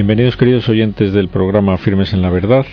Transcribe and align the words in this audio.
Bienvenidos 0.00 0.38
queridos 0.38 0.66
oyentes 0.70 1.12
del 1.12 1.28
programa 1.28 1.76
Firmes 1.76 2.14
en 2.14 2.22
la 2.22 2.30
Verdad. 2.30 2.64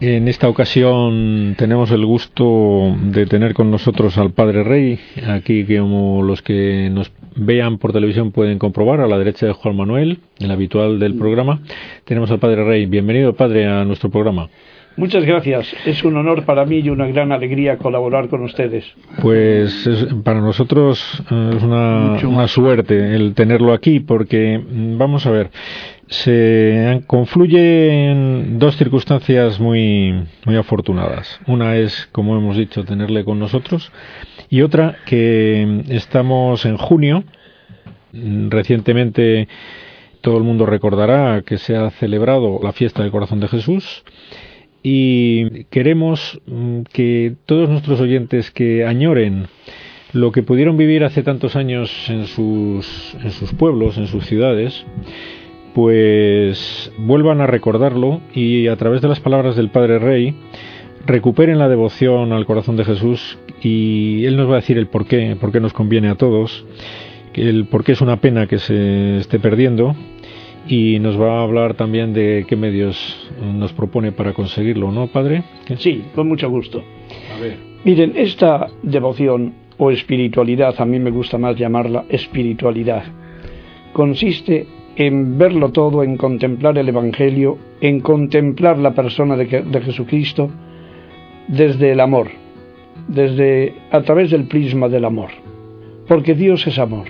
En 0.00 0.28
esta 0.28 0.48
ocasión 0.48 1.54
tenemos 1.58 1.90
el 1.90 2.06
gusto 2.06 2.96
de 3.02 3.26
tener 3.26 3.52
con 3.52 3.70
nosotros 3.70 4.16
al 4.16 4.30
Padre 4.30 4.64
Rey, 4.64 4.98
aquí 5.28 5.66
como 5.66 6.22
los 6.22 6.40
que 6.40 6.88
nos 6.90 7.12
vean 7.34 7.76
por 7.76 7.92
televisión 7.92 8.32
pueden 8.32 8.58
comprobar, 8.58 9.02
a 9.02 9.06
la 9.06 9.18
derecha 9.18 9.44
de 9.44 9.52
Juan 9.52 9.76
Manuel, 9.76 10.20
el 10.38 10.50
habitual 10.50 10.98
del 10.98 11.16
programa, 11.16 11.60
tenemos 12.06 12.30
al 12.30 12.38
Padre 12.38 12.64
Rey. 12.64 12.86
Bienvenido, 12.86 13.34
Padre, 13.34 13.66
a 13.66 13.84
nuestro 13.84 14.08
programa. 14.08 14.48
Muchas 14.96 15.26
gracias. 15.26 15.76
Es 15.84 16.02
un 16.04 16.16
honor 16.16 16.46
para 16.46 16.64
mí 16.64 16.78
y 16.78 16.88
una 16.88 17.06
gran 17.06 17.30
alegría 17.30 17.76
colaborar 17.76 18.28
con 18.28 18.42
ustedes. 18.42 18.86
Pues 19.20 19.86
para 20.24 20.40
nosotros 20.40 21.22
eh, 21.30 21.50
es 21.54 21.62
una, 21.62 22.16
una, 22.26 22.48
suerte 22.48 23.14
el 23.14 23.34
tenerlo 23.34 23.74
aquí 23.74 24.00
porque, 24.00 24.58
mm, 24.58 24.96
vamos 24.96 25.26
a 25.26 25.30
ver, 25.30 25.50
se 26.08 27.02
confluyen 27.06 28.58
dos 28.58 28.76
circunstancias 28.76 29.58
muy, 29.58 30.14
muy 30.44 30.56
afortunadas. 30.56 31.40
Una 31.46 31.76
es, 31.76 32.08
como 32.12 32.36
hemos 32.36 32.56
dicho, 32.56 32.84
tenerle 32.84 33.24
con 33.24 33.38
nosotros 33.38 33.90
y 34.48 34.62
otra 34.62 34.98
que 35.06 35.84
estamos 35.88 36.64
en 36.64 36.76
junio. 36.76 37.24
Recientemente 38.12 39.48
todo 40.20 40.38
el 40.38 40.44
mundo 40.44 40.64
recordará 40.66 41.42
que 41.42 41.58
se 41.58 41.76
ha 41.76 41.90
celebrado 41.90 42.60
la 42.62 42.72
fiesta 42.72 43.02
del 43.02 43.12
corazón 43.12 43.40
de 43.40 43.48
Jesús 43.48 44.04
y 44.82 45.64
queremos 45.64 46.40
mm, 46.46 46.82
que 46.92 47.34
todos 47.44 47.68
nuestros 47.68 48.00
oyentes 48.00 48.50
que 48.50 48.84
añoren 48.84 49.48
lo 50.12 50.32
que 50.32 50.42
pudieron 50.42 50.76
vivir 50.76 51.04
hace 51.04 51.22
tantos 51.22 51.56
años 51.56 51.90
en 52.08 52.26
sus, 52.26 53.16
en 53.22 53.30
sus 53.32 53.52
pueblos, 53.52 53.98
en 53.98 54.06
sus 54.06 54.24
ciudades, 54.26 54.86
pues 55.76 56.90
vuelvan 56.96 57.42
a 57.42 57.46
recordarlo 57.46 58.22
y 58.32 58.66
a 58.66 58.76
través 58.76 59.02
de 59.02 59.08
las 59.08 59.20
palabras 59.20 59.56
del 59.56 59.68
Padre 59.68 59.98
Rey 59.98 60.34
recuperen 61.04 61.58
la 61.58 61.68
devoción 61.68 62.32
al 62.32 62.46
corazón 62.46 62.78
de 62.78 62.84
Jesús 62.86 63.36
y 63.60 64.24
Él 64.24 64.38
nos 64.38 64.48
va 64.48 64.54
a 64.54 64.60
decir 64.62 64.78
el 64.78 64.86
por 64.86 65.06
qué, 65.06 65.36
por 65.38 65.52
qué 65.52 65.60
nos 65.60 65.74
conviene 65.74 66.08
a 66.08 66.14
todos, 66.14 66.64
el 67.34 67.66
por 67.66 67.84
qué 67.84 67.92
es 67.92 68.00
una 68.00 68.22
pena 68.22 68.46
que 68.46 68.56
se 68.56 69.18
esté 69.18 69.38
perdiendo 69.38 69.94
y 70.66 70.98
nos 70.98 71.20
va 71.20 71.40
a 71.40 71.42
hablar 71.42 71.74
también 71.74 72.14
de 72.14 72.46
qué 72.48 72.56
medios 72.56 73.28
nos 73.44 73.74
propone 73.74 74.12
para 74.12 74.32
conseguirlo, 74.32 74.90
¿no, 74.90 75.08
Padre? 75.08 75.44
Sí, 75.76 76.04
con 76.14 76.26
mucho 76.26 76.48
gusto. 76.48 76.82
A 77.36 77.38
ver. 77.38 77.58
Miren, 77.84 78.14
esta 78.16 78.68
devoción 78.82 79.52
o 79.76 79.90
espiritualidad, 79.90 80.74
a 80.78 80.86
mí 80.86 80.98
me 80.98 81.10
gusta 81.10 81.36
más 81.36 81.54
llamarla 81.54 82.06
espiritualidad, 82.08 83.04
consiste 83.92 84.75
en 84.96 85.36
verlo 85.36 85.70
todo, 85.72 86.02
en 86.02 86.16
contemplar 86.16 86.78
el 86.78 86.88
Evangelio, 86.88 87.58
en 87.80 88.00
contemplar 88.00 88.78
la 88.78 88.94
persona 88.94 89.36
de, 89.36 89.46
Jesucristo 89.84 90.50
desde 91.48 91.92
el 91.92 92.00
amor, 92.00 92.28
desde 93.06 93.74
a 93.90 94.00
través 94.02 94.30
del 94.30 94.48
prisma 94.48 94.88
del 94.88 95.04
amor. 95.04 95.30
Porque 96.08 96.34
Dios 96.34 96.66
es 96.66 96.78
amor, 96.78 97.08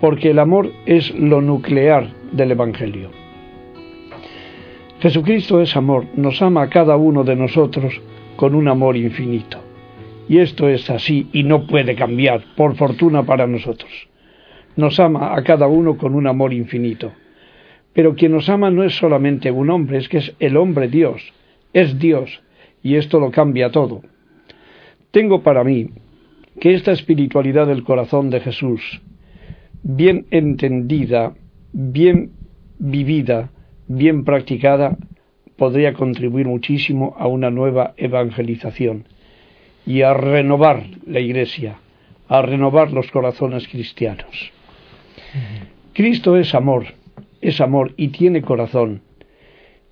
porque 0.00 0.30
el 0.30 0.40
amor 0.40 0.72
es 0.84 1.14
lo 1.14 1.40
nuclear 1.40 2.08
del 2.32 2.50
Evangelio. 2.50 3.10
Jesucristo 5.00 5.60
es 5.60 5.76
amor, 5.76 6.06
nos 6.16 6.42
ama 6.42 6.62
a 6.62 6.70
cada 6.70 6.96
uno 6.96 7.22
de 7.22 7.36
nosotros 7.36 8.00
con 8.34 8.54
un 8.54 8.66
amor 8.66 8.96
infinito. 8.96 9.58
Y 10.28 10.38
esto 10.38 10.68
es 10.68 10.90
así 10.90 11.28
y 11.32 11.44
no 11.44 11.68
puede 11.68 11.94
cambiar, 11.94 12.42
por 12.56 12.74
fortuna 12.74 13.22
para 13.22 13.46
nosotros 13.46 14.08
nos 14.76 15.00
ama 15.00 15.34
a 15.34 15.42
cada 15.42 15.66
uno 15.66 15.96
con 15.96 16.14
un 16.14 16.26
amor 16.26 16.52
infinito. 16.52 17.12
Pero 17.92 18.14
quien 18.14 18.32
nos 18.32 18.48
ama 18.48 18.70
no 18.70 18.84
es 18.84 18.94
solamente 18.94 19.50
un 19.50 19.70
hombre, 19.70 19.98
es 19.98 20.08
que 20.08 20.18
es 20.18 20.34
el 20.38 20.56
hombre 20.56 20.88
Dios, 20.88 21.32
es 21.72 21.98
Dios, 21.98 22.42
y 22.82 22.96
esto 22.96 23.18
lo 23.18 23.30
cambia 23.30 23.70
todo. 23.70 24.02
Tengo 25.10 25.42
para 25.42 25.64
mí 25.64 25.88
que 26.60 26.74
esta 26.74 26.92
espiritualidad 26.92 27.66
del 27.66 27.84
corazón 27.84 28.28
de 28.28 28.40
Jesús, 28.40 29.00
bien 29.82 30.26
entendida, 30.30 31.34
bien 31.72 32.32
vivida, 32.78 33.50
bien 33.88 34.24
practicada, 34.24 34.98
podría 35.56 35.94
contribuir 35.94 36.46
muchísimo 36.46 37.14
a 37.18 37.26
una 37.28 37.50
nueva 37.50 37.94
evangelización 37.96 39.04
y 39.86 40.02
a 40.02 40.12
renovar 40.12 40.84
la 41.06 41.20
Iglesia, 41.20 41.78
a 42.28 42.42
renovar 42.42 42.92
los 42.92 43.10
corazones 43.10 43.66
cristianos. 43.68 44.52
Cristo 45.92 46.36
es 46.36 46.54
amor, 46.54 46.86
es 47.40 47.60
amor 47.60 47.92
y 47.96 48.08
tiene 48.08 48.42
corazón. 48.42 49.02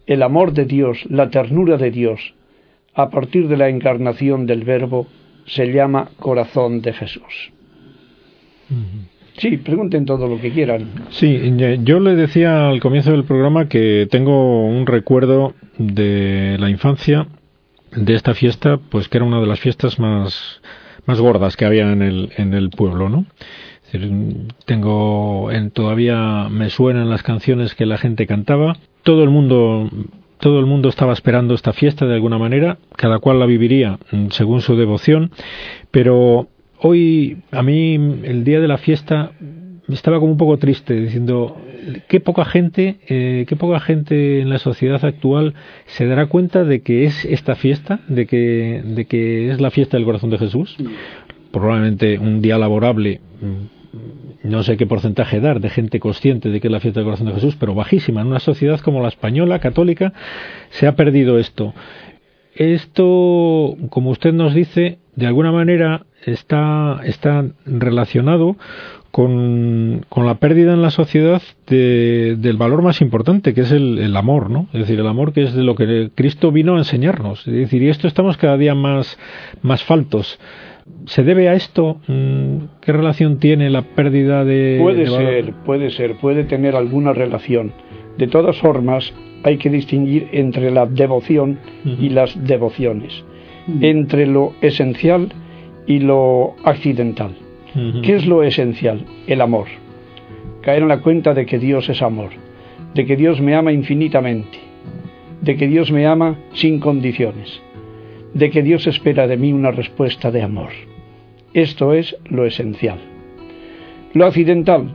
El 0.07 0.23
amor 0.23 0.53
de 0.53 0.67
Dios, 0.67 0.99
la 1.09 1.31
ternura 1.31 1.77
de 1.79 1.91
Dios, 1.91 2.35
a 2.95 3.11
partir 3.11 3.49
de 3.49 3.57
la 3.57 3.69
encarnación 3.69 4.47
del 4.47 4.65
Verbo, 4.65 5.07
se 5.47 5.73
llama 5.73 6.11
corazón 6.19 6.83
de 6.83 6.93
Jesús. 6.93 7.53
Sí, 9.39 9.57
pregunten 9.57 10.05
todo 10.05 10.29
lo 10.29 10.41
que 10.41 10.51
quieran. 10.51 10.87
Sí, 11.11 11.55
yo 11.83 12.01
le 12.01 12.15
decía 12.15 12.69
al 12.69 12.81
comienzo 12.81 13.11
del 13.11 13.25
programa 13.25 13.69
que 13.69 14.07
tengo 14.11 14.65
un 14.67 14.87
recuerdo 14.87 15.55
de 15.77 16.57
la 16.61 16.71
infancia 16.71 17.27
de 17.97 18.15
esta 18.15 18.35
fiesta, 18.35 18.79
pues 18.91 19.09
que 19.09 19.19
era 19.19 19.25
una 19.25 19.41
de 19.41 19.47
las 19.47 19.61
fiestas 19.61 19.99
más, 19.99 20.61
más 21.07 21.21
gordas 21.21 21.57
que 21.57 21.65
había 21.65 21.91
en 21.93 22.03
el, 22.03 22.33
en 22.37 22.55
el 22.55 22.71
pueblo, 22.71 23.09
¿no? 23.09 23.27
tengo 24.65 25.53
en, 25.53 25.71
todavía 25.71 26.49
me 26.51 26.69
suenan 26.71 27.11
las 27.11 27.23
canciones 27.23 27.75
que 27.75 27.87
la 27.87 27.97
gente 27.97 28.27
cantaba. 28.27 28.77
Todo 29.03 29.23
el 29.23 29.31
mundo 29.31 29.89
todo 30.39 30.59
el 30.59 30.67
mundo 30.67 30.89
estaba 30.89 31.13
esperando 31.13 31.55
esta 31.55 31.73
fiesta 31.73 32.07
de 32.07 32.15
alguna 32.15 32.39
manera, 32.39 32.79
cada 32.97 33.19
cual 33.19 33.39
la 33.39 33.47
viviría 33.47 33.99
mm, 34.11 34.29
según 34.31 34.61
su 34.61 34.77
devoción, 34.77 35.31
pero 35.91 36.49
hoy 36.81 37.39
a 37.51 37.63
mí 37.63 37.95
el 37.95 38.45
día 38.45 38.61
de 38.61 38.69
la 38.69 38.77
fiesta 38.77 39.33
estaba 39.89 40.19
como 40.19 40.33
un 40.33 40.39
poco 40.39 40.59
triste 40.59 40.95
diciendo 41.01 41.57
qué 42.09 42.21
poca 42.21 42.45
gente 42.45 42.99
eh, 43.09 43.45
qué 43.49 43.57
poca 43.57 43.81
gente 43.81 44.41
en 44.41 44.51
la 44.51 44.59
sociedad 44.59 45.05
actual 45.05 45.55
se 45.87 46.07
dará 46.07 46.27
cuenta 46.27 46.65
de 46.65 46.83
que 46.83 47.05
es 47.05 47.25
esta 47.25 47.55
fiesta 47.55 48.01
de 48.09 48.27
que 48.27 48.83
de 48.85 49.05
que 49.07 49.51
es 49.51 49.61
la 49.61 49.71
fiesta 49.71 49.97
del 49.97 50.07
corazón 50.07 50.31
de 50.31 50.39
Jesús 50.39 50.77
probablemente 51.53 52.19
un 52.19 52.43
día 52.43 52.59
laborable 52.59 53.21
mm, 53.41 53.85
no 54.45 54.63
sé 54.63 54.77
qué 54.77 54.87
porcentaje 54.87 55.41
dar 55.41 55.61
de 55.61 55.71
gente 55.71 56.01
consciente 56.01 56.51
de 56.51 56.61
que 56.61 56.69
es 56.69 56.73
la 56.73 56.81
fiesta 56.81 57.01
del 57.01 57.07
corazón 57.07 57.29
de 57.29 57.35
Jesús, 57.35 57.57
pero 57.59 57.75
bajísima. 57.75 58.21
En 58.21 58.27
una 58.27 58.41
sociedad 58.41 58.79
como 58.81 59.01
la 59.01 59.09
española, 59.09 59.59
católica, 59.59 60.13
se 60.71 60.87
ha 60.87 60.97
perdido 60.97 61.39
esto. 61.39 61.75
Esto, 62.55 63.77
como 63.89 64.11
usted 64.11 64.33
nos 64.33 64.55
dice, 64.55 64.99
de 65.17 65.27
alguna 65.27 65.51
manera 65.51 66.07
está, 66.27 67.01
está 67.05 67.45
relacionado 67.67 68.57
con, 69.15 70.05
la 70.17 70.35
pérdida 70.41 70.73
en 70.73 70.83
la 70.83 70.91
sociedad 70.91 71.41
del 71.69 72.57
valor 72.57 72.83
más 72.83 73.01
importante, 73.01 73.55
que 73.55 73.61
es 73.61 73.71
el, 73.71 73.99
el, 73.99 74.17
amor, 74.17 74.51
¿no? 74.51 74.67
Es 74.73 74.81
decir, 74.81 74.99
el 74.99 75.07
amor 75.07 75.33
que 75.33 75.43
es 75.45 75.55
de 75.55 75.63
lo 75.63 75.77
que 75.77 76.11
Cristo 76.15 76.51
vino 76.51 76.75
a 76.75 76.79
enseñarnos. 76.79 77.47
Es 77.47 77.55
decir, 77.55 77.81
y 77.83 77.91
esto 77.91 78.09
estamos 78.09 78.37
cada 78.37 78.57
día 78.57 78.75
más, 78.75 79.17
más 79.63 79.85
faltos. 79.85 80.41
¿Se 81.07 81.23
debe 81.23 81.49
a 81.49 81.55
esto? 81.55 82.01
Mm, 82.09 82.81
¿Qué 82.81 82.93
relación 82.93 83.39
tiene 83.39 83.71
la 83.71 83.83
pérdida 83.83 84.45
de.? 84.45 84.79
Puede 84.83 85.07
ser, 85.07 85.55
puede 85.65 85.91
ser, 85.91 86.17
puede 86.17 86.43
tener 86.43 86.75
alguna 86.75 87.13
relación. 87.13 87.73
De 88.19 88.27
todas 88.27 88.59
formas, 88.59 89.15
hay 89.45 89.59
que 89.59 89.71
distinguir 89.71 90.29
entre 90.33 90.73
la 90.73 90.87
devoción 90.87 91.61
y 91.85 92.09
las 92.09 92.35
devociones, 92.47 93.25
entre 93.81 94.27
lo 94.27 94.55
esencial 94.61 95.29
y 95.87 96.01
lo 96.01 96.57
accidental. 96.65 97.37
¿Qué 98.03 98.15
es 98.15 98.27
lo 98.27 98.43
esencial? 98.45 99.05
El 99.27 99.41
amor. 99.41 99.67
Caer 100.63 100.83
en 100.83 100.89
la 100.89 101.01
cuenta 101.01 101.35
de 101.35 101.45
que 101.45 101.59
Dios 101.59 101.89
es 101.89 102.03
amor, 102.03 102.31
de 102.95 103.05
que 103.05 103.17
Dios 103.17 103.41
me 103.41 103.55
ama 103.55 103.73
infinitamente, 103.73 104.59
de 105.41 105.57
que 105.57 105.67
Dios 105.67 105.91
me 105.91 106.07
ama 106.07 106.39
sin 106.53 106.79
condiciones 106.79 107.61
de 108.35 108.51
que 108.51 108.63
Dios 108.63 108.87
espera 108.87 109.27
de 109.27 109.37
mí 109.37 109.53
una 109.53 109.71
respuesta 109.71 110.31
de 110.31 110.43
amor. 110.43 110.71
Esto 111.55 111.95
es 111.95 112.17
lo 112.25 112.45
esencial. 112.45 112.99
Lo 114.13 114.27
accidental, 114.27 114.95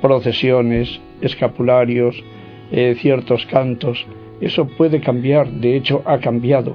procesiones, 0.00 1.00
escapularios, 1.20 2.24
eh, 2.72 2.96
ciertos 2.98 3.44
cantos, 3.46 4.06
eso 4.40 4.66
puede 4.66 5.00
cambiar, 5.00 5.50
de 5.50 5.76
hecho 5.76 6.02
ha 6.06 6.18
cambiado. 6.18 6.74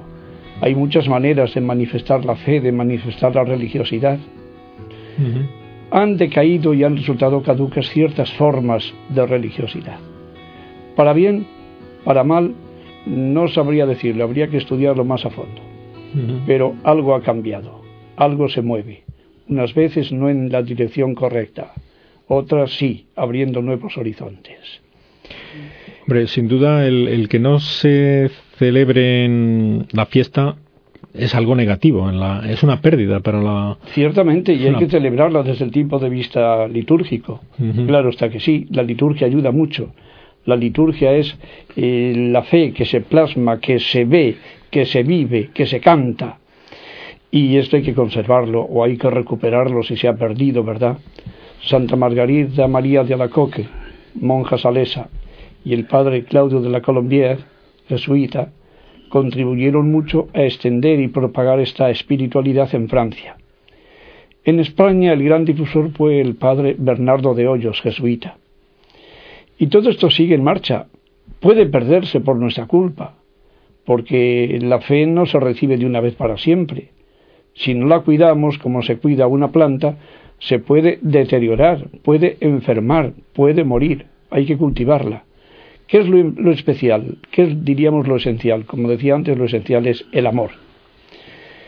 Hay 0.60 0.74
muchas 0.74 1.08
maneras 1.08 1.54
de 1.54 1.60
manifestar 1.60 2.24
la 2.24 2.36
fe, 2.36 2.60
de 2.60 2.72
manifestar 2.72 3.34
la 3.34 3.44
religiosidad. 3.44 4.18
Han 5.90 6.16
decaído 6.16 6.74
y 6.74 6.84
han 6.84 6.96
resultado 6.96 7.42
caducas 7.42 7.88
ciertas 7.90 8.32
formas 8.32 8.92
de 9.08 9.26
religiosidad. 9.26 9.98
Para 10.94 11.12
bien, 11.12 11.46
para 12.04 12.24
mal, 12.24 12.54
no 13.06 13.48
sabría 13.48 13.86
decirlo, 13.86 14.24
habría 14.24 14.48
que 14.48 14.56
estudiarlo 14.56 15.04
más 15.04 15.24
a 15.24 15.30
fondo 15.30 15.66
pero 16.46 16.76
algo 16.84 17.14
ha 17.14 17.22
cambiado, 17.22 17.82
algo 18.16 18.48
se 18.48 18.62
mueve, 18.62 19.04
unas 19.48 19.74
veces 19.74 20.12
no 20.12 20.28
en 20.28 20.50
la 20.50 20.62
dirección 20.62 21.14
correcta, 21.14 21.72
otras 22.28 22.72
sí, 22.72 23.06
abriendo 23.16 23.62
nuevos 23.62 23.96
horizontes. 23.96 24.58
Hombre, 26.02 26.26
sin 26.28 26.48
duda 26.48 26.86
el, 26.86 27.28
que 27.28 27.38
no 27.38 27.58
se 27.60 28.30
celebre 28.58 29.24
en 29.24 29.86
la 29.92 30.06
fiesta 30.06 30.56
es 31.14 31.34
algo 31.34 31.54
negativo, 31.54 32.08
en 32.10 32.20
la, 32.20 32.42
es 32.48 32.62
una 32.62 32.80
pérdida 32.80 33.20
para 33.20 33.40
la... 33.40 33.78
Ciertamente, 33.94 34.52
y 34.52 34.66
hay 34.66 34.74
que 34.74 34.88
celebrarla 34.88 35.42
desde 35.42 35.64
el 35.64 35.70
punto 35.70 35.98
de 35.98 36.10
vista 36.10 36.68
litúrgico. 36.68 37.40
Claro 37.86 38.10
está 38.10 38.28
que 38.28 38.40
sí, 38.40 38.66
la 38.70 38.82
liturgia 38.82 39.26
ayuda 39.26 39.50
mucho. 39.50 39.92
La 40.44 40.56
liturgia 40.56 41.12
es 41.12 41.36
eh, 41.74 42.12
la 42.30 42.42
fe 42.42 42.72
que 42.72 42.84
se 42.84 43.00
plasma, 43.00 43.60
que 43.60 43.78
se 43.80 44.04
ve, 44.04 44.36
que 44.70 44.84
se 44.84 45.02
vive, 45.02 45.50
que 45.52 45.66
se 45.66 45.80
canta. 45.80 46.38
Y 47.30 47.56
esto 47.56 47.76
hay 47.76 47.82
que 47.82 47.94
conservarlo 47.94 48.60
o 48.62 48.84
hay 48.84 48.96
que 48.96 49.10
recuperarlo 49.10 49.82
si 49.82 49.96
se 49.96 50.08
ha 50.08 50.14
perdido, 50.14 50.62
¿verdad? 50.62 50.98
Santa 51.62 51.96
Margarita 51.96 52.68
María 52.68 53.02
de 53.02 53.14
Alacoque, 53.14 53.66
monja 54.14 54.56
salesa, 54.56 55.08
y 55.64 55.72
el 55.72 55.86
padre 55.86 56.24
Claudio 56.24 56.60
de 56.60 56.70
la 56.70 56.80
Colombière, 56.80 57.38
jesuita, 57.88 58.52
contribuyeron 59.08 59.90
mucho 59.90 60.28
a 60.34 60.42
extender 60.42 61.00
y 61.00 61.08
propagar 61.08 61.60
esta 61.60 61.90
espiritualidad 61.90 62.74
en 62.74 62.88
Francia. 62.88 63.36
En 64.44 64.60
España 64.60 65.12
el 65.12 65.24
gran 65.24 65.44
difusor 65.44 65.90
fue 65.92 66.20
el 66.20 66.36
padre 66.36 66.76
Bernardo 66.78 67.34
de 67.34 67.48
Hoyos, 67.48 67.80
jesuita. 67.80 68.36
Y 69.58 69.68
todo 69.68 69.90
esto 69.90 70.10
sigue 70.10 70.34
en 70.34 70.44
marcha. 70.44 70.86
Puede 71.40 71.66
perderse 71.66 72.20
por 72.20 72.36
nuestra 72.36 72.66
culpa, 72.66 73.14
porque 73.84 74.58
la 74.62 74.80
fe 74.80 75.06
no 75.06 75.26
se 75.26 75.40
recibe 75.40 75.76
de 75.76 75.86
una 75.86 76.00
vez 76.00 76.14
para 76.14 76.36
siempre. 76.36 76.90
Si 77.54 77.74
no 77.74 77.86
la 77.86 78.00
cuidamos 78.00 78.58
como 78.58 78.82
se 78.82 78.98
cuida 78.98 79.26
una 79.26 79.50
planta, 79.50 79.96
se 80.38 80.58
puede 80.58 80.98
deteriorar, 81.02 81.88
puede 82.04 82.36
enfermar, 82.40 83.14
puede 83.32 83.64
morir. 83.64 84.06
Hay 84.30 84.44
que 84.44 84.56
cultivarla. 84.56 85.25
¿Qué 85.86 85.98
es 85.98 86.08
lo, 86.08 86.50
especial? 86.50 87.18
¿Qué 87.30 87.42
es, 87.42 87.64
diríamos, 87.64 88.08
lo 88.08 88.16
esencial? 88.16 88.66
Como 88.66 88.88
decía 88.88 89.14
antes, 89.14 89.38
lo 89.38 89.44
esencial 89.44 89.86
es 89.86 90.04
el 90.12 90.26
amor. 90.26 90.50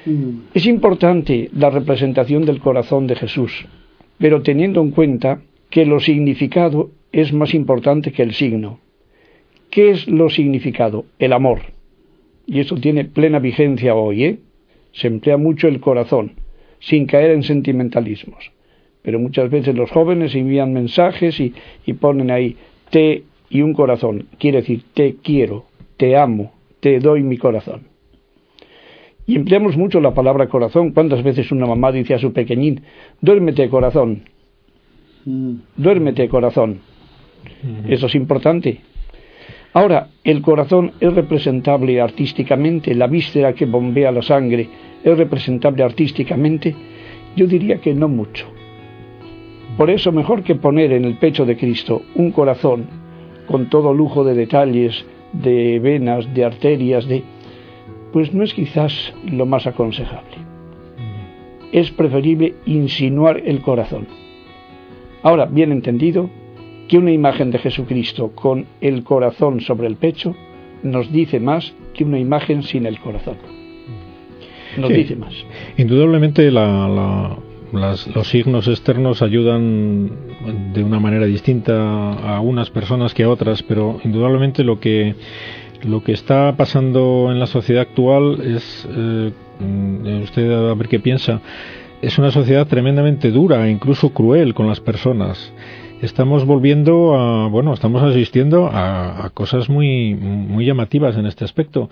Mm. 0.04 0.40
Es 0.54 0.66
importante 0.66 1.50
la 1.54 1.70
representación 1.70 2.44
del 2.44 2.60
corazón 2.60 3.06
de 3.06 3.14
Jesús, 3.14 3.66
pero 4.18 4.42
teniendo 4.42 4.80
en 4.80 4.90
cuenta 4.90 5.40
que 5.70 5.86
lo 5.86 6.00
significado 6.00 6.90
es 7.12 7.32
más 7.32 7.54
importante 7.54 8.12
que 8.12 8.22
el 8.22 8.34
signo. 8.34 8.80
¿Qué 9.70 9.90
es 9.90 10.08
lo 10.08 10.30
significado? 10.30 11.04
El 11.18 11.32
amor. 11.32 11.60
Y 12.46 12.60
esto 12.60 12.76
tiene 12.76 13.04
plena 13.04 13.38
vigencia 13.38 13.94
hoy, 13.94 14.24
¿eh? 14.24 14.38
Se 14.92 15.06
emplea 15.06 15.36
mucho 15.36 15.68
el 15.68 15.80
corazón, 15.80 16.32
sin 16.80 17.06
caer 17.06 17.32
en 17.32 17.42
sentimentalismos. 17.42 18.50
Pero 19.02 19.20
muchas 19.20 19.50
veces 19.50 19.76
los 19.76 19.90
jóvenes 19.90 20.34
envían 20.34 20.72
mensajes 20.72 21.38
y, 21.38 21.52
y 21.86 21.92
ponen 21.92 22.30
ahí 22.30 22.56
te 22.90 23.24
y 23.50 23.62
un 23.62 23.72
corazón. 23.72 24.26
Quiere 24.38 24.58
decir 24.58 24.82
te 24.94 25.16
quiero, 25.22 25.64
te 25.96 26.16
amo, 26.16 26.52
te 26.80 26.98
doy 27.00 27.22
mi 27.22 27.38
corazón. 27.38 27.82
Y 29.26 29.36
empleamos 29.36 29.76
mucho 29.76 30.00
la 30.00 30.14
palabra 30.14 30.48
corazón. 30.48 30.92
¿Cuántas 30.92 31.22
veces 31.22 31.52
una 31.52 31.66
mamá 31.66 31.92
dice 31.92 32.14
a 32.14 32.18
su 32.18 32.32
pequeñín, 32.32 32.82
duérmete 33.20 33.68
corazón? 33.68 34.22
Mm. 35.26 35.54
Duérmete 35.76 36.28
corazón. 36.28 36.80
Eso 37.86 38.06
es 38.06 38.14
importante. 38.14 38.80
Ahora, 39.74 40.08
el 40.24 40.40
corazón 40.40 40.92
es 40.98 41.12
representable 41.12 42.00
artísticamente, 42.00 42.94
la 42.94 43.06
víscera 43.06 43.52
que 43.52 43.66
bombea 43.66 44.10
la 44.10 44.22
sangre 44.22 44.68
es 45.04 45.18
representable 45.18 45.82
artísticamente. 45.82 46.74
Yo 47.36 47.46
diría 47.46 47.78
que 47.78 47.94
no 47.94 48.08
mucho. 48.08 48.46
Por 49.76 49.90
eso, 49.90 50.10
mejor 50.10 50.42
que 50.42 50.54
poner 50.54 50.92
en 50.92 51.04
el 51.04 51.18
pecho 51.18 51.44
de 51.44 51.56
Cristo 51.56 52.02
un 52.14 52.32
corazón 52.32 52.86
con 53.48 53.70
todo 53.70 53.94
lujo 53.94 54.24
de 54.24 54.34
detalles, 54.34 55.04
de 55.32 55.78
venas, 55.80 56.32
de 56.34 56.44
arterias, 56.44 57.06
de... 57.06 57.24
pues 58.12 58.32
no 58.32 58.44
es 58.44 58.54
quizás 58.54 59.14
lo 59.24 59.46
más 59.46 59.66
aconsejable. 59.66 60.36
Es 61.72 61.90
preferible 61.90 62.54
insinuar 62.66 63.42
el 63.44 63.60
corazón. 63.60 64.06
Ahora, 65.22 65.46
bien 65.46 65.72
entendido, 65.72 66.30
que 66.88 66.98
una 66.98 67.12
imagen 67.12 67.50
de 67.50 67.58
Jesucristo 67.58 68.32
con 68.34 68.66
el 68.80 69.04
corazón 69.04 69.60
sobre 69.60 69.86
el 69.86 69.96
pecho 69.96 70.34
nos 70.82 71.12
dice 71.12 71.40
más 71.40 71.74
que 71.92 72.04
una 72.04 72.18
imagen 72.18 72.62
sin 72.62 72.86
el 72.86 72.98
corazón. 72.98 73.36
Nos 74.78 74.90
dice 74.90 75.16
más. 75.16 75.34
Indudablemente 75.76 76.50
la, 76.50 77.36
los 77.72 78.28
signos 78.28 78.66
externos 78.68 79.22
ayudan 79.22 80.10
de 80.72 80.82
una 80.82 81.00
manera 81.00 81.26
distinta 81.26 82.12
a 82.12 82.40
unas 82.40 82.70
personas 82.70 83.14
que 83.14 83.24
a 83.24 83.28
otras, 83.28 83.62
pero 83.62 84.00
indudablemente 84.04 84.64
lo 84.64 84.80
que 84.80 85.14
lo 85.82 86.02
que 86.02 86.12
está 86.12 86.56
pasando 86.56 87.28
en 87.30 87.38
la 87.38 87.46
sociedad 87.46 87.82
actual 87.82 88.40
es, 88.42 88.88
eh, 88.90 89.32
mm, 89.60 90.22
usted 90.22 90.50
a 90.50 90.74
ver 90.74 90.88
qué 90.88 90.98
piensa, 90.98 91.40
es 92.02 92.18
una 92.18 92.30
sociedad 92.30 92.66
tremendamente 92.66 93.30
dura, 93.30 93.68
incluso 93.68 94.10
cruel 94.10 94.54
con 94.54 94.66
las 94.66 94.80
personas. 94.80 95.52
Estamos 96.02 96.44
volviendo 96.44 97.16
a, 97.16 97.48
bueno, 97.48 97.74
estamos 97.74 98.02
asistiendo 98.02 98.66
a, 98.66 99.26
a 99.26 99.30
cosas 99.30 99.68
muy, 99.68 100.14
muy 100.14 100.64
llamativas 100.64 101.16
en 101.16 101.26
este 101.26 101.44
aspecto 101.44 101.90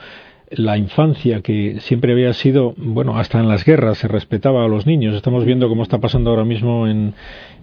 la 0.51 0.77
infancia 0.77 1.41
que 1.41 1.81
siempre 1.81 2.13
había 2.13 2.33
sido, 2.33 2.75
bueno, 2.77 3.19
hasta 3.19 3.41
en 3.41 3.49
las 3.49 3.65
guerras 3.65 3.99
se 3.99 4.09
respetaba 4.09 4.65
a 4.65 4.69
los 4.69 4.87
niños. 4.87 5.15
Estamos 5.15 5.45
viendo 5.45 5.69
cómo 5.69 5.83
está 5.83 5.99
pasando 5.99 6.31
ahora 6.31 6.45
mismo 6.45 6.87
en, 6.87 7.15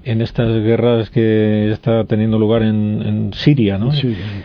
en 0.05 0.21
estas 0.21 0.61
guerras 0.61 1.09
que 1.09 1.71
está 1.71 2.03
teniendo 2.05 2.37
lugar 2.37 2.63
en, 2.63 3.01
en 3.01 3.33
Siria, 3.33 3.77
¿no? 3.77 3.91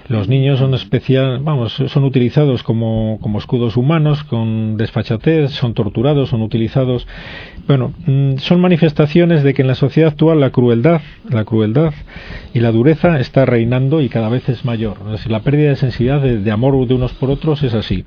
Los 0.08 0.28
niños 0.28 0.58
son 0.58 0.74
especial, 0.74 1.40
vamos, 1.40 1.72
son 1.72 2.04
utilizados 2.04 2.62
como, 2.62 3.18
como 3.20 3.38
escudos 3.38 3.76
humanos 3.76 4.22
con 4.24 4.76
desfachatez, 4.76 5.50
son 5.50 5.74
torturados, 5.74 6.28
son 6.28 6.42
utilizados. 6.42 7.06
Bueno, 7.66 7.92
mm, 8.06 8.36
son 8.36 8.60
manifestaciones 8.60 9.42
de 9.42 9.54
que 9.54 9.62
en 9.62 9.68
la 9.68 9.74
sociedad 9.74 10.10
actual 10.10 10.40
la 10.40 10.50
crueldad, 10.50 11.00
la 11.28 11.44
crueldad 11.44 11.92
y 12.54 12.60
la 12.60 12.72
dureza 12.72 13.18
está 13.20 13.44
reinando 13.44 14.00
y 14.00 14.08
cada 14.08 14.28
vez 14.28 14.48
es 14.48 14.64
mayor. 14.64 14.98
la 15.28 15.40
pérdida 15.40 15.70
de 15.70 15.76
sensibilidad, 15.76 16.20
de 16.20 16.50
amor 16.50 16.86
de 16.86 16.94
unos 16.94 17.12
por 17.12 17.30
otros 17.30 17.62
es 17.62 17.74
así 17.74 18.04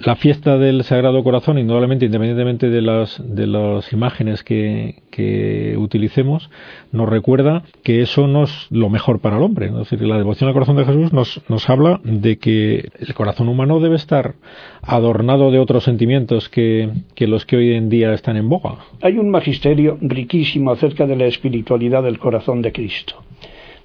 la 0.00 0.16
fiesta 0.16 0.58
del 0.58 0.84
Sagrado 0.84 1.22
Corazón, 1.24 1.58
indudablemente, 1.58 2.06
independientemente 2.06 2.68
de 2.68 2.82
las, 2.82 3.22
de 3.24 3.46
las 3.46 3.92
imágenes 3.92 4.42
que, 4.44 5.02
que 5.10 5.74
utilicemos, 5.78 6.50
nos 6.92 7.08
recuerda 7.08 7.62
que 7.82 8.02
eso 8.02 8.26
no 8.26 8.44
es 8.44 8.66
lo 8.70 8.90
mejor 8.90 9.20
para 9.20 9.36
el 9.36 9.42
hombre. 9.42 9.66
Es 9.66 9.74
decir, 9.74 10.02
la 10.02 10.18
devoción 10.18 10.48
al 10.48 10.54
corazón 10.54 10.76
de 10.76 10.84
Jesús 10.84 11.12
nos, 11.12 11.42
nos 11.48 11.68
habla 11.70 12.00
de 12.04 12.38
que 12.38 12.90
el 12.98 13.14
corazón 13.14 13.48
humano 13.48 13.80
debe 13.80 13.96
estar 13.96 14.34
adornado 14.82 15.50
de 15.50 15.58
otros 15.58 15.84
sentimientos 15.84 16.48
que, 16.48 16.90
que 17.14 17.26
los 17.26 17.46
que 17.46 17.56
hoy 17.56 17.74
en 17.74 17.88
día 17.88 18.12
están 18.12 18.36
en 18.36 18.48
boga. 18.48 18.76
Hay 19.00 19.18
un 19.18 19.30
magisterio 19.30 19.98
riquísimo 20.00 20.70
acerca 20.70 21.06
de 21.06 21.16
la 21.16 21.26
espiritualidad 21.26 22.02
del 22.02 22.18
corazón 22.18 22.62
de 22.62 22.72
Cristo. 22.72 23.22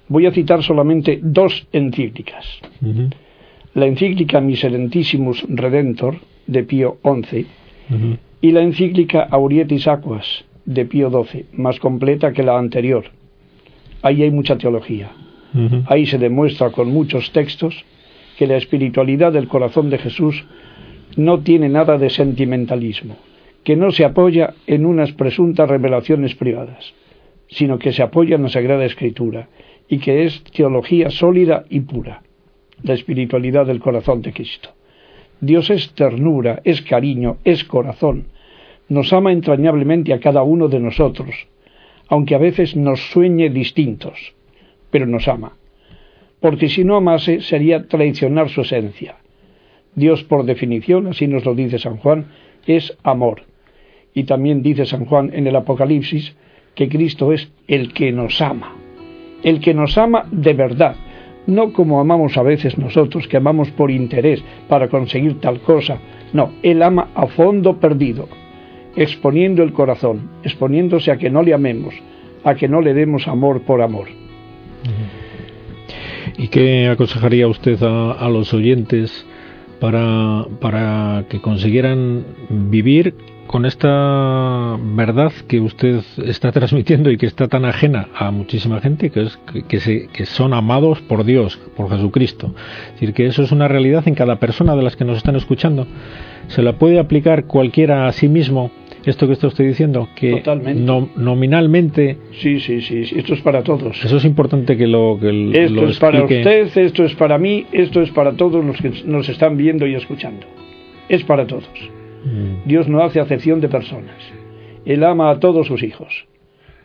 Voy 0.08 0.26
a 0.26 0.32
citar 0.32 0.62
solamente 0.62 1.20
dos 1.22 1.66
encíclicas 1.72 2.60
la 3.74 3.86
encíclica 3.86 4.40
Miserentissimus 4.40 5.44
Redentor 5.48 6.16
de 6.46 6.62
Pío 6.62 6.98
XI 7.02 7.46
y 8.40 8.50
la 8.50 8.60
encíclica 8.60 9.22
Aurietis 9.30 9.88
Aquas 9.88 10.44
de 10.64 10.84
Pío 10.84 11.10
XII, 11.10 11.46
más 11.54 11.78
completa 11.80 12.32
que 12.32 12.42
la 12.42 12.58
anterior. 12.58 13.04
Ahí 14.02 14.22
hay 14.22 14.30
mucha 14.30 14.58
teología. 14.58 15.10
Ahí 15.86 16.06
se 16.06 16.18
demuestra 16.18 16.70
con 16.70 16.92
muchos 16.92 17.32
textos 17.32 17.84
que 18.38 18.46
la 18.46 18.56
espiritualidad 18.56 19.32
del 19.32 19.48
corazón 19.48 19.90
de 19.90 19.98
Jesús 19.98 20.44
no 21.16 21.40
tiene 21.40 21.68
nada 21.68 21.98
de 21.98 22.10
sentimentalismo, 22.10 23.16
que 23.64 23.76
no 23.76 23.90
se 23.90 24.04
apoya 24.04 24.54
en 24.66 24.86
unas 24.86 25.12
presuntas 25.12 25.68
revelaciones 25.68 26.34
privadas, 26.34 26.94
sino 27.48 27.78
que 27.78 27.92
se 27.92 28.02
apoya 28.02 28.36
en 28.36 28.44
la 28.44 28.48
Sagrada 28.48 28.84
Escritura 28.84 29.48
y 29.88 29.98
que 29.98 30.24
es 30.24 30.42
teología 30.44 31.10
sólida 31.10 31.64
y 31.68 31.80
pura 31.80 32.22
la 32.82 32.94
espiritualidad 32.94 33.66
del 33.66 33.80
corazón 33.80 34.22
de 34.22 34.32
Cristo. 34.32 34.70
Dios 35.40 35.70
es 35.70 35.92
ternura, 35.94 36.60
es 36.64 36.82
cariño, 36.82 37.38
es 37.44 37.64
corazón. 37.64 38.26
Nos 38.88 39.12
ama 39.12 39.32
entrañablemente 39.32 40.12
a 40.12 40.20
cada 40.20 40.42
uno 40.42 40.68
de 40.68 40.80
nosotros, 40.80 41.34
aunque 42.08 42.34
a 42.34 42.38
veces 42.38 42.76
nos 42.76 43.10
sueñe 43.10 43.50
distintos, 43.50 44.34
pero 44.90 45.06
nos 45.06 45.26
ama. 45.28 45.56
Porque 46.40 46.68
si 46.68 46.84
no 46.84 46.96
amase 46.96 47.40
sería 47.40 47.86
traicionar 47.88 48.48
su 48.50 48.62
esencia. 48.62 49.16
Dios, 49.94 50.24
por 50.24 50.44
definición, 50.44 51.06
así 51.06 51.26
nos 51.26 51.44
lo 51.44 51.54
dice 51.54 51.78
San 51.78 51.98
Juan, 51.98 52.26
es 52.66 52.96
amor. 53.02 53.42
Y 54.14 54.24
también 54.24 54.62
dice 54.62 54.86
San 54.86 55.06
Juan 55.06 55.30
en 55.32 55.46
el 55.46 55.56
Apocalipsis 55.56 56.34
que 56.74 56.88
Cristo 56.88 57.32
es 57.32 57.50
el 57.68 57.92
que 57.92 58.12
nos 58.12 58.40
ama, 58.40 58.74
el 59.42 59.60
que 59.60 59.74
nos 59.74 59.98
ama 59.98 60.26
de 60.30 60.54
verdad, 60.54 60.96
no 61.46 61.72
como 61.72 62.00
amamos 62.00 62.36
a 62.36 62.42
veces 62.42 62.78
nosotros, 62.78 63.28
que 63.28 63.36
amamos 63.36 63.70
por 63.70 63.90
interés, 63.90 64.42
para 64.68 64.88
conseguir 64.88 65.40
tal 65.40 65.60
cosa. 65.60 65.98
No, 66.32 66.52
Él 66.62 66.82
ama 66.82 67.08
a 67.14 67.26
fondo 67.26 67.78
perdido, 67.78 68.28
exponiendo 68.96 69.62
el 69.62 69.72
corazón, 69.72 70.30
exponiéndose 70.42 71.10
a 71.10 71.16
que 71.16 71.30
no 71.30 71.42
le 71.42 71.54
amemos, 71.54 71.94
a 72.44 72.54
que 72.54 72.68
no 72.68 72.80
le 72.80 72.94
demos 72.94 73.28
amor 73.28 73.62
por 73.62 73.82
amor. 73.82 74.08
¿Y 76.38 76.48
qué 76.48 76.88
aconsejaría 76.88 77.46
usted 77.48 77.82
a, 77.82 78.28
los 78.28 78.54
oyentes 78.54 79.26
para, 79.80 80.46
para 80.60 81.24
que 81.28 81.40
consiguieran 81.40 82.24
vivir 82.48 83.14
con 83.52 83.66
esta 83.66 84.78
verdad 84.80 85.30
que 85.46 85.60
usted 85.60 86.00
está 86.24 86.50
transmitiendo 86.52 87.10
y 87.10 87.18
que 87.18 87.26
está 87.26 87.48
tan 87.48 87.66
ajena 87.66 88.08
a 88.16 88.30
muchísima 88.30 88.80
gente, 88.80 89.10
que 89.10 89.24
es 89.24 89.38
que, 89.68 89.78
se, 89.78 90.08
que 90.08 90.24
son 90.24 90.54
amados 90.54 91.02
por 91.02 91.22
Dios, 91.22 91.60
por 91.76 91.90
Jesucristo. 91.90 92.54
Es 92.86 92.92
decir, 92.94 93.12
que 93.12 93.26
eso 93.26 93.42
es 93.42 93.52
una 93.52 93.68
realidad 93.68 94.08
en 94.08 94.14
cada 94.14 94.36
persona 94.36 94.74
de 94.74 94.82
las 94.82 94.96
que 94.96 95.04
nos 95.04 95.18
están 95.18 95.36
escuchando. 95.36 95.86
Se 96.48 96.62
la 96.62 96.78
puede 96.78 96.98
aplicar 96.98 97.44
cualquiera 97.44 98.08
a 98.08 98.12
sí 98.12 98.26
mismo 98.26 98.70
esto 99.04 99.26
que 99.26 99.34
está 99.34 99.48
usted 99.48 99.66
diciendo, 99.66 100.08
que 100.16 100.42
nominalmente... 101.16 102.16
Sí, 102.30 102.58
sí, 102.58 102.80
sí, 102.80 103.02
esto 103.14 103.34
es 103.34 103.42
para 103.42 103.62
todos. 103.62 104.02
Eso 104.02 104.16
es 104.16 104.24
importante 104.24 104.78
que 104.78 104.86
lo 104.86 105.18
que 105.20 105.50
Esto 105.64 105.88
es 105.88 105.98
para 105.98 106.22
usted, 106.22 106.70
esto 106.74 107.04
es 107.04 107.14
para 107.16 107.36
mí, 107.36 107.66
esto 107.70 108.00
es 108.00 108.10
para 108.12 108.32
todos 108.32 108.64
los 108.64 108.80
que 108.80 108.92
nos 109.04 109.28
están 109.28 109.58
viendo 109.58 109.86
y 109.86 109.94
escuchando. 109.94 110.46
Es 111.10 111.22
para 111.24 111.46
todos. 111.46 111.68
Mm. 112.24 112.68
Dios 112.68 112.88
no 112.88 113.02
hace 113.02 113.20
acepción 113.20 113.60
de 113.60 113.68
personas. 113.68 114.16
Él 114.84 115.04
ama 115.04 115.30
a 115.30 115.40
todos 115.40 115.66
sus 115.66 115.82
hijos 115.82 116.26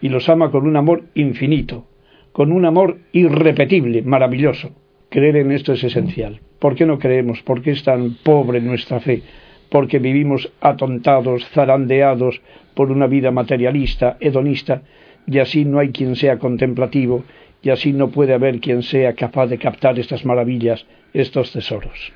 y 0.02 0.10
los 0.10 0.30
ama 0.30 0.52
con 0.52 0.68
un 0.68 0.76
amor 0.76 1.04
infinito, 1.16 1.86
con 2.32 2.52
un 2.52 2.66
amor 2.66 3.00
irrepetible, 3.12 4.02
maravilloso. 4.04 4.72
Creer 5.10 5.38
en 5.38 5.52
esto 5.52 5.74
es 5.74 5.84
esencial. 5.84 6.42
¿Por 6.60 6.76
qué 6.76 6.86
no 6.86 7.00
creemos? 7.00 7.42
¿Por 7.42 7.62
qué 7.62 7.72
es 7.72 7.84
tan 7.84 8.16
pobre 8.24 8.62
nuestra 8.62 9.00
fe? 9.00 9.24
porque 9.70 10.00
vivimos 10.00 10.52
atontados, 10.62 11.48
zarandeados 11.50 12.42
por 12.74 12.92
una 12.92 13.08
vida 13.08 13.32
materialista, 13.32 14.18
hedonista, 14.20 14.84
y 15.26 15.40
así 15.40 15.66
no 15.66 15.80
hay 15.80 15.90
quien 15.90 16.16
sea 16.16 16.38
contemplativo, 16.38 17.24
y 17.62 17.70
así 17.70 17.92
no 17.92 18.10
puede 18.10 18.34
haber 18.34 18.60
quien 18.60 18.84
sea 18.84 19.14
capaz 19.14 19.48
de 19.48 19.58
captar 19.58 20.00
estas 20.00 20.26
maravillas, 20.26 20.86
estos 21.14 21.52
tesoros. 21.52 22.14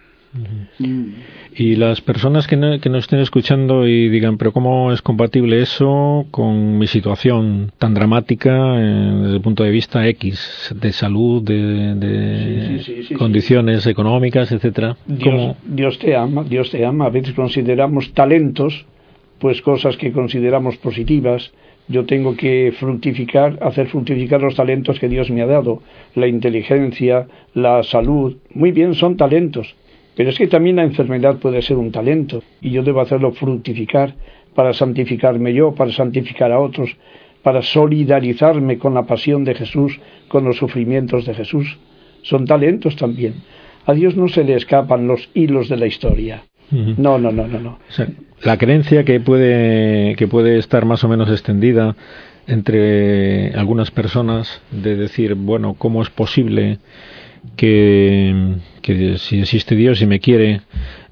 Y 1.55 1.75
las 1.75 1.99
personas 1.99 2.47
que, 2.47 2.55
no, 2.55 2.79
que 2.79 2.89
nos 2.89 3.05
estén 3.05 3.19
escuchando 3.19 3.87
y 3.87 4.07
digan, 4.09 4.37
pero 4.37 4.53
¿cómo 4.53 4.91
es 4.93 5.01
compatible 5.01 5.61
eso 5.61 6.25
con 6.31 6.77
mi 6.77 6.87
situación 6.87 7.71
tan 7.77 7.93
dramática 7.93 8.79
eh, 8.79 9.13
desde 9.23 9.35
el 9.35 9.41
punto 9.41 9.63
de 9.63 9.71
vista 9.71 10.07
X, 10.07 10.73
de 10.79 10.91
salud, 10.93 11.43
de, 11.43 13.13
condiciones 13.17 13.85
económicas, 13.87 14.51
etcétera? 14.51 14.95
Dios, 15.05 15.55
Dios 15.65 15.99
te 15.99 16.15
ama, 16.15 16.43
Dios 16.43 16.71
te 16.71 16.85
ama. 16.85 17.07
A 17.07 17.09
veces 17.09 17.33
consideramos 17.33 18.13
talentos, 18.13 18.85
pues 19.39 19.61
cosas 19.61 19.97
que 19.97 20.13
consideramos 20.13 20.77
positivas, 20.77 21.51
yo 21.87 22.05
tengo 22.05 22.37
que 22.37 22.73
fructificar, 22.79 23.59
hacer 23.61 23.87
fructificar 23.87 24.41
los 24.41 24.55
talentos 24.55 24.99
que 24.99 25.09
Dios 25.09 25.29
me 25.29 25.41
ha 25.41 25.45
dado, 25.45 25.81
la 26.15 26.27
inteligencia, 26.27 27.27
la 27.53 27.83
salud, 27.83 28.37
muy 28.53 28.71
bien, 28.71 28.93
son 28.93 29.17
talentos, 29.17 29.75
pero 30.15 30.29
es 30.29 30.37
que 30.37 30.47
también 30.47 30.75
la 30.75 30.83
enfermedad 30.83 31.37
puede 31.37 31.61
ser 31.61 31.77
un 31.77 31.91
talento 31.91 32.43
y 32.61 32.71
yo 32.71 32.83
debo 32.83 33.01
hacerlo 33.01 33.31
fructificar 33.31 34.15
para 34.55 34.73
santificarme 34.73 35.53
yo, 35.53 35.73
para 35.73 35.91
santificar 35.91 36.51
a 36.51 36.59
otros, 36.59 36.95
para 37.43 37.61
solidarizarme 37.61 38.77
con 38.77 38.93
la 38.93 39.03
pasión 39.03 39.43
de 39.43 39.55
Jesús, 39.55 39.99
con 40.27 40.43
los 40.43 40.57
sufrimientos 40.57 41.25
de 41.25 41.33
Jesús. 41.33 41.77
Son 42.21 42.45
talentos 42.45 42.95
también. 42.95 43.35
A 43.85 43.93
Dios 43.93 44.15
no 44.15 44.27
se 44.27 44.43
le 44.43 44.55
escapan 44.55 45.07
los 45.07 45.29
hilos 45.33 45.69
de 45.69 45.77
la 45.77 45.87
historia. 45.87 46.43
No, 46.71 47.17
no, 47.17 47.31
no, 47.31 47.47
no, 47.47 47.59
no. 47.59 47.79
la 48.43 48.57
creencia 48.57 49.03
que 49.03 49.19
puede, 49.19 50.15
que 50.15 50.27
puede 50.27 50.57
estar 50.57 50.85
más 50.85 51.03
o 51.03 51.09
menos 51.09 51.29
extendida 51.29 51.97
entre 52.47 53.53
algunas 53.53 53.91
personas 53.91 54.61
de 54.71 54.95
decir, 54.95 55.35
bueno, 55.35 55.75
¿cómo 55.77 56.01
es 56.01 56.09
posible 56.09 56.79
que, 57.55 58.55
que 58.81 59.17
si 59.17 59.39
existe 59.39 59.75
Dios 59.75 60.01
y 60.01 60.05
me 60.05 60.19
quiere, 60.19 60.61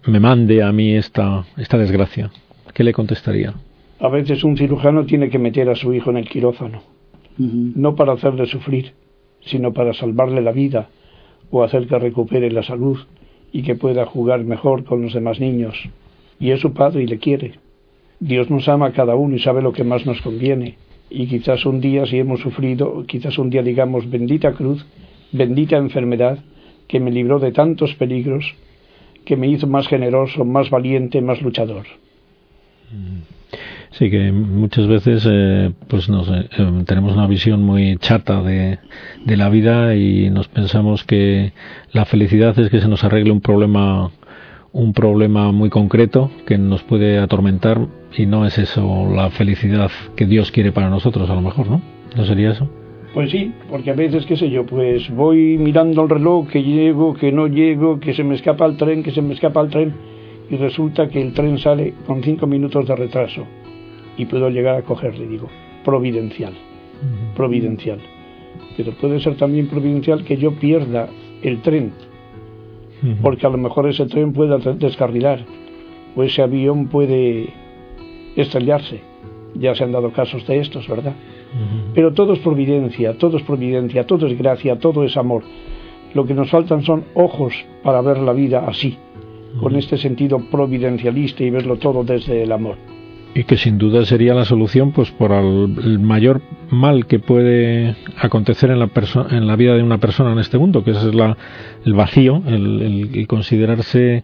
me 0.06 0.20
mande 0.20 0.64
a 0.64 0.72
mí 0.72 0.94
esta, 0.94 1.46
esta 1.58 1.78
desgracia? 1.78 2.32
¿Qué 2.74 2.84
le 2.84 2.94
contestaría? 2.94 3.54
A 4.00 4.08
veces 4.08 4.44
un 4.44 4.58
cirujano 4.58 5.06
tiene 5.06 5.30
que 5.30 5.40
meter 5.40 5.70
a 5.70 5.76
su 5.76 5.94
hijo 5.94 6.10
en 6.10 6.18
el 6.18 6.30
quirófano, 6.30 6.82
no 7.38 7.96
para 7.96 8.14
hacerle 8.14 8.46
sufrir, 8.46 8.94
sino 9.42 9.74
para 9.74 9.94
salvarle 9.94 10.42
la 10.42 10.52
vida 10.52 10.90
o 11.52 11.64
hacer 11.64 11.88
que 11.88 12.00
recupere 12.00 12.52
la 12.52 12.64
salud 12.64 13.00
y 13.52 13.64
que 13.64 13.76
pueda 13.76 14.06
jugar 14.06 14.44
mejor 14.44 14.86
con 14.86 15.02
los 15.02 15.14
demás 15.14 15.40
niños. 15.40 15.76
Y 16.40 16.52
es 16.52 16.62
su 16.62 16.74
padre 16.74 17.04
y 17.04 17.08
le 17.08 17.18
quiere. 17.18 17.56
Dios 18.20 18.50
nos 18.50 18.68
ama 18.70 18.88
a 18.88 18.92
cada 18.92 19.16
uno 19.16 19.36
y 19.36 19.40
sabe 19.40 19.62
lo 19.62 19.74
que 19.74 19.84
más 19.84 20.06
nos 20.06 20.22
conviene. 20.22 20.78
Y 21.10 21.28
quizás 21.28 21.66
un 21.66 21.82
día, 21.82 22.06
si 22.06 22.20
hemos 22.20 22.40
sufrido, 22.42 23.04
quizás 23.08 23.38
un 23.38 23.50
día 23.50 23.64
digamos, 23.64 24.10
bendita 24.10 24.54
cruz, 24.54 24.86
bendita 25.32 25.78
enfermedad 25.78 26.40
que 26.88 27.00
me 27.00 27.12
libró 27.12 27.40
de 27.40 27.52
tantos 27.52 27.94
peligros, 27.96 28.56
que 29.26 29.36
me 29.36 29.48
hizo 29.48 29.68
más 29.68 29.88
generoso, 29.88 30.44
más 30.44 30.70
valiente, 30.70 31.22
más 31.22 31.42
luchador. 31.42 31.86
Sí, 33.92 34.10
que 34.10 34.32
muchas 34.32 34.88
veces 34.88 35.28
eh, 35.30 35.72
pues 35.88 36.10
no 36.10 36.24
sé, 36.24 36.50
eh, 36.58 36.84
tenemos 36.86 37.14
una 37.14 37.28
visión 37.28 37.64
muy 37.64 37.98
chata 37.98 38.42
de, 38.42 38.80
de 39.26 39.38
la 39.38 39.50
vida 39.50 39.96
y 39.96 40.30
nos 40.30 40.48
pensamos 40.48 41.04
que 41.04 41.54
la 41.92 42.06
felicidad 42.06 42.58
es 42.60 42.70
que 42.70 42.82
se 42.82 42.88
nos 42.88 43.04
arregle 43.04 43.32
un 43.32 43.42
problema 43.42 44.12
un 44.72 44.94
problema 44.94 45.52
muy 45.52 45.70
concreto 45.70 46.30
que 46.46 46.58
nos 46.58 46.84
puede 46.84 47.18
atormentar 47.18 47.88
y 48.16 48.26
no 48.26 48.46
es 48.46 48.58
eso 48.58 49.12
la 49.12 49.32
felicidad 49.32 49.92
que 50.16 50.26
Dios 50.26 50.52
quiere 50.52 50.72
para 50.72 50.90
nosotros 50.90 51.30
a 51.30 51.36
lo 51.36 51.42
mejor, 51.42 51.68
¿no? 51.68 51.82
¿No 52.16 52.26
sería 52.26 52.52
eso? 52.52 52.70
Pues 53.14 53.32
sí, 53.32 53.54
porque 53.70 53.90
a 53.90 53.96
veces, 53.96 54.26
qué 54.26 54.38
sé 54.38 54.50
yo, 54.50 54.66
pues 54.66 55.10
voy 55.10 55.58
mirando 55.58 56.04
el 56.04 56.10
reloj, 56.10 56.48
que 56.48 56.62
llego, 56.62 57.16
que 57.16 57.32
no 57.32 57.48
llego, 57.48 58.00
que 58.00 58.14
se 58.14 58.24
me 58.24 58.36
escapa 58.36 58.66
el 58.66 58.78
tren, 58.78 59.02
que 59.02 59.12
se 59.12 59.22
me 59.22 59.34
escapa 59.34 59.62
el 59.62 59.70
tren, 59.70 59.94
y 60.50 60.56
resulta 60.58 61.10
que 61.10 61.22
el 61.22 61.34
tren 61.34 61.58
sale 61.58 61.96
con 62.06 62.22
cinco 62.24 62.46
minutos 62.46 62.88
de 62.88 62.96
retraso 62.96 63.46
y 64.18 64.26
puedo 64.26 64.50
llegar 64.50 64.76
a 64.76 64.82
cogerle, 64.84 65.28
digo, 65.28 65.48
providencial, 65.84 66.54
providencial. 67.36 68.00
Pero 68.78 68.92
puede 68.94 69.20
ser 69.20 69.36
también 69.38 69.68
providencial 69.68 70.24
que 70.24 70.38
yo 70.38 70.52
pierda 70.54 71.10
el 71.42 71.62
tren, 71.62 71.92
porque 73.24 73.48
a 73.48 73.50
lo 73.50 73.58
mejor 73.58 73.88
ese 73.90 74.06
tren 74.06 74.34
puede 74.34 74.56
descarrilar, 74.76 75.46
o 76.16 76.24
ese 76.24 76.44
avión 76.44 76.88
puede 76.88 77.50
estrellarse. 78.36 79.02
Ya 79.56 79.74
se 79.74 79.84
han 79.84 79.92
dado 79.92 80.12
casos 80.12 80.46
de 80.46 80.60
estos, 80.60 80.88
¿verdad? 80.88 81.16
Pero 81.94 82.14
todo 82.14 82.34
es 82.34 82.40
providencia, 82.40 83.18
todo 83.18 83.38
es 83.38 83.44
providencia, 83.44 84.06
todo 84.06 84.28
es 84.28 84.38
gracia, 84.38 84.80
todo 84.80 85.04
es 85.04 85.18
amor. 85.18 85.44
Lo 86.14 86.26
que 86.26 86.34
nos 86.34 86.50
faltan 86.50 86.84
son 86.84 87.06
ojos 87.14 87.54
para 87.84 88.02
ver 88.02 88.18
la 88.20 88.34
vida 88.34 88.66
así, 88.68 88.98
con 89.60 89.76
este 89.76 89.98
sentido 89.98 90.40
providencialista 90.52 91.44
y 91.44 91.50
verlo 91.50 91.78
todo 91.78 92.04
desde 92.04 92.44
el 92.44 92.52
amor. 92.52 92.78
Y 93.36 93.44
que 93.44 93.58
sin 93.58 93.78
duda 93.78 94.06
sería 94.06 94.34
la 94.34 94.44
solución 94.46 94.92
pues 94.92 95.12
por 95.12 95.32
el 95.32 96.00
mayor 96.00 96.42
mal 96.72 97.06
que 97.06 97.20
puede 97.20 97.96
acontecer 98.20 98.72
en 98.72 98.80
la, 98.80 98.90
en 99.30 99.46
la 99.46 99.56
vida 99.56 99.76
de 99.76 99.84
una 99.84 100.00
persona 100.00 100.32
en 100.32 100.40
este 100.40 100.58
mundo, 100.58 100.84
que 100.84 100.92
es 100.92 101.04
la, 101.14 101.38
el 101.86 101.94
vacío, 101.94 102.42
el 102.48 103.26
considerarse 103.28 104.24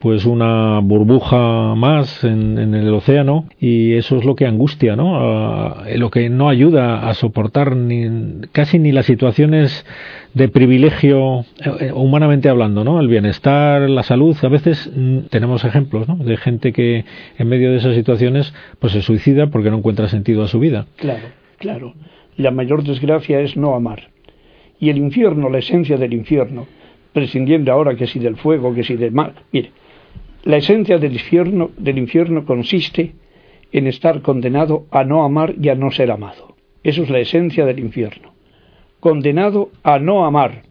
pues 0.00 0.24
una 0.24 0.80
burbuja 0.80 1.74
más 1.74 2.24
en, 2.24 2.58
el 2.58 2.92
océano 2.94 3.44
y 3.60 3.92
eso 3.92 4.16
es 4.16 4.24
lo 4.24 4.34
que 4.34 4.46
angustia, 4.46 4.96
¿no? 4.96 5.84
lo 5.94 6.10
que 6.10 6.30
no 6.30 6.48
ayuda 6.48 7.06
a 7.08 7.12
soportar 7.12 7.76
ni, 7.76 8.46
casi 8.50 8.78
ni 8.78 8.92
las 8.92 9.04
situaciones 9.04 9.84
de 10.32 10.48
privilegio 10.48 11.44
eh, 11.80 11.92
humanamente 11.92 12.48
hablando, 12.48 12.82
¿no? 12.82 12.98
El 13.00 13.08
bienestar, 13.08 13.90
la 13.90 14.02
salud, 14.02 14.36
a 14.42 14.48
veces 14.48 14.90
mm, 14.94 15.26
tenemos 15.28 15.64
ejemplos, 15.64 16.08
¿no? 16.08 16.16
De 16.16 16.36
gente 16.38 16.72
que 16.72 17.04
en 17.36 17.48
medio 17.48 17.70
de 17.70 17.78
esas 17.78 17.94
situaciones 17.94 18.54
pues 18.78 18.94
se 18.94 19.02
suicida 19.02 19.48
porque 19.48 19.70
no 19.70 19.78
encuentra 19.78 20.08
sentido 20.08 20.42
a 20.42 20.48
su 20.48 20.60
vida. 20.60 20.86
Claro, 20.96 21.28
claro. 21.58 21.94
La 22.36 22.50
mayor 22.50 22.84
desgracia 22.84 23.40
es 23.40 23.56
no 23.56 23.74
amar. 23.74 24.08
Y 24.78 24.88
el 24.88 24.96
infierno, 24.96 25.50
la 25.50 25.58
esencia 25.58 25.98
del 25.98 26.14
infierno, 26.14 26.66
prescindiendo 27.12 27.70
ahora 27.70 27.96
que 27.96 28.06
si 28.06 28.18
del 28.18 28.36
fuego, 28.36 28.72
que 28.74 28.84
si 28.84 28.96
del 28.96 29.12
mar. 29.12 29.34
Mire, 29.52 29.72
la 30.42 30.56
esencia 30.56 30.98
del 30.98 31.12
infierno, 31.12 31.70
del 31.76 31.98
infierno 31.98 32.44
consiste 32.44 33.12
en 33.72 33.86
estar 33.86 34.22
condenado 34.22 34.86
a 34.90 35.04
no 35.04 35.24
amar 35.24 35.54
y 35.60 35.68
a 35.68 35.74
no 35.74 35.90
ser 35.90 36.10
amado. 36.10 36.56
Eso 36.82 37.02
es 37.02 37.10
la 37.10 37.20
esencia 37.20 37.66
del 37.66 37.78
infierno. 37.78 38.32
Condenado 39.00 39.70
a 39.82 39.98
no 39.98 40.24
amar 40.24 40.62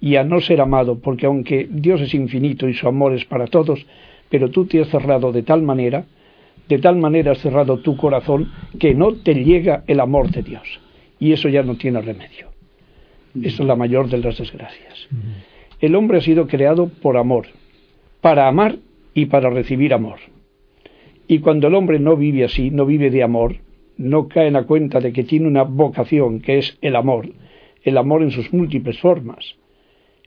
y 0.00 0.16
a 0.16 0.24
no 0.24 0.40
ser 0.40 0.60
amado, 0.60 0.98
porque 0.98 1.26
aunque 1.26 1.68
Dios 1.70 2.00
es 2.00 2.14
infinito 2.14 2.68
y 2.68 2.74
su 2.74 2.88
amor 2.88 3.14
es 3.14 3.24
para 3.24 3.46
todos, 3.46 3.86
pero 4.28 4.50
tú 4.50 4.66
te 4.66 4.80
has 4.80 4.88
cerrado 4.88 5.32
de 5.32 5.42
tal 5.42 5.62
manera, 5.62 6.06
de 6.68 6.78
tal 6.78 6.96
manera 6.96 7.32
has 7.32 7.38
cerrado 7.38 7.78
tu 7.78 7.96
corazón 7.96 8.50
que 8.78 8.94
no 8.94 9.14
te 9.14 9.34
llega 9.34 9.84
el 9.86 10.00
amor 10.00 10.30
de 10.30 10.42
Dios. 10.42 10.80
Y 11.18 11.32
eso 11.32 11.48
ya 11.48 11.62
no 11.62 11.76
tiene 11.76 12.00
remedio. 12.00 12.48
Esa 13.42 13.62
es 13.62 13.68
la 13.68 13.76
mayor 13.76 14.08
de 14.08 14.18
las 14.18 14.38
desgracias. 14.38 15.08
El 15.80 15.94
hombre 15.94 16.18
ha 16.18 16.22
sido 16.22 16.46
creado 16.46 16.88
por 16.88 17.16
amor, 17.16 17.46
para 18.20 18.48
amar 18.48 18.76
y 19.16 19.26
para 19.26 19.48
recibir 19.48 19.94
amor. 19.94 20.18
Y 21.26 21.38
cuando 21.38 21.68
el 21.68 21.74
hombre 21.74 21.98
no 21.98 22.18
vive 22.18 22.44
así, 22.44 22.70
no 22.70 22.84
vive 22.84 23.10
de 23.10 23.22
amor, 23.22 23.56
no 23.96 24.28
cae 24.28 24.48
en 24.48 24.52
la 24.52 24.64
cuenta 24.64 25.00
de 25.00 25.10
que 25.14 25.24
tiene 25.24 25.48
una 25.48 25.62
vocación 25.62 26.40
que 26.40 26.58
es 26.58 26.76
el 26.82 26.94
amor, 26.94 27.30
el 27.82 27.96
amor 27.96 28.22
en 28.22 28.30
sus 28.30 28.52
múltiples 28.52 29.00
formas, 29.00 29.56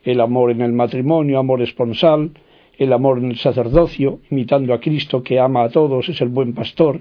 el 0.04 0.20
amor 0.20 0.50
en 0.50 0.62
el 0.62 0.74
matrimonio, 0.74 1.38
amor 1.38 1.62
esponsal, 1.62 2.32
el 2.80 2.92
amor 2.92 3.20
en 3.20 3.30
el 3.30 3.38
sacerdocio, 3.38 4.22
imitando 4.32 4.74
a 4.74 4.80
Cristo 4.80 5.22
que 5.22 5.40
ama 5.40 5.64
a 5.66 5.70
todos, 5.70 6.10
es 6.10 6.20
el 6.22 6.30
buen 6.30 6.54
pastor. 6.54 7.00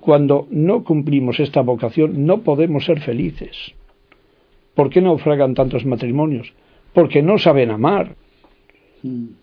Cuando 0.00 0.48
no 0.50 0.84
cumplimos 0.84 1.38
esta 1.38 1.60
vocación 1.60 2.24
no 2.24 2.38
podemos 2.38 2.86
ser 2.86 3.00
felices. 3.00 3.74
¿Por 4.74 4.88
qué 4.88 5.02
naufragan 5.02 5.52
tantos 5.52 5.84
matrimonios? 5.84 6.54
Porque 6.94 7.20
no 7.20 7.36
saben 7.36 7.70
amar, 7.70 8.16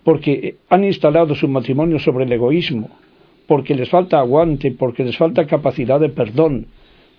porque 0.03 0.55
han 0.69 0.83
instalado 0.83 1.35
su 1.35 1.47
matrimonio 1.47 1.99
sobre 1.99 2.25
el 2.25 2.31
egoísmo, 2.31 2.89
porque 3.47 3.75
les 3.75 3.89
falta 3.89 4.19
aguante, 4.19 4.71
porque 4.71 5.03
les 5.03 5.17
falta 5.17 5.47
capacidad 5.47 5.99
de 5.99 6.09
perdón. 6.09 6.67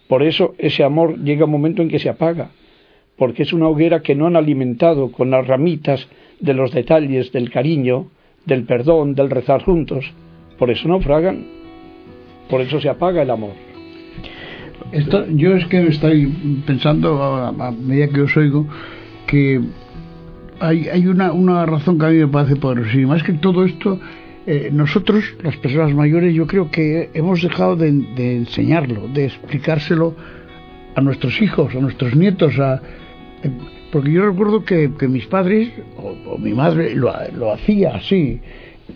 Por 0.08 0.22
eso 0.22 0.54
ese 0.58 0.84
amor 0.84 1.18
llega 1.18 1.46
un 1.46 1.50
momento 1.50 1.82
en 1.82 1.88
que 1.88 1.98
se 1.98 2.08
apaga, 2.08 2.50
porque 3.16 3.42
es 3.42 3.52
una 3.52 3.68
hoguera 3.68 4.00
que 4.00 4.14
no 4.14 4.26
han 4.26 4.36
alimentado 4.36 5.12
con 5.12 5.30
las 5.30 5.46
ramitas 5.46 6.08
de 6.40 6.54
los 6.54 6.72
detalles 6.72 7.32
del 7.32 7.50
cariño, 7.50 8.10
del 8.44 8.64
perdón, 8.64 9.14
del 9.14 9.30
rezar 9.30 9.62
juntos. 9.62 10.12
Por 10.58 10.70
eso 10.70 10.88
naufragan, 10.88 11.46
por 12.48 12.60
eso 12.60 12.80
se 12.80 12.88
apaga 12.88 13.22
el 13.22 13.30
amor. 13.30 13.52
yo 15.34 15.56
es 15.56 15.66
que 15.66 15.86
estoy 15.86 16.26
pensando, 16.66 17.22
a, 17.22 17.70
medida 17.70 18.08
que 18.08 18.22
os 18.22 18.36
oigo, 18.36 18.66
que 19.26 19.60
hay, 20.60 20.88
hay 20.88 21.06
una, 21.06 21.32
una 21.32 21.66
razón 21.66 21.98
que 21.98 22.06
a 22.06 22.08
mí 22.10 22.18
me 22.18 22.28
parece 22.28 22.56
poderosísima. 22.56 23.16
Es 23.16 23.22
que 23.22 23.34
todo 23.34 23.64
esto, 23.64 23.98
eh, 24.46 24.70
nosotros, 24.72 25.24
las 25.42 25.56
personas 25.56 25.92
mayores, 25.94 26.34
yo 26.34 26.46
creo 26.46 26.70
que 26.70 27.10
hemos 27.14 27.42
dejado 27.42 27.76
de, 27.76 27.88
enseñarlo, 28.36 29.08
de 29.08 29.26
explicárselo 29.26 30.14
a 30.94 31.00
nuestros 31.00 31.40
hijos, 31.42 31.74
a 31.74 31.80
nuestros 31.80 32.14
nietos, 32.14 32.58
a, 32.58 32.76
eh, 33.42 33.50
porque 33.90 34.12
yo 34.12 34.26
recuerdo 34.26 34.64
que, 34.64 34.88
mis 35.08 35.26
padres, 35.26 35.70
o, 35.96 36.38
mi 36.38 36.52
madre, 36.52 36.94
lo, 36.94 37.12
lo, 37.36 37.52
hacía 37.52 37.96
así. 37.96 38.40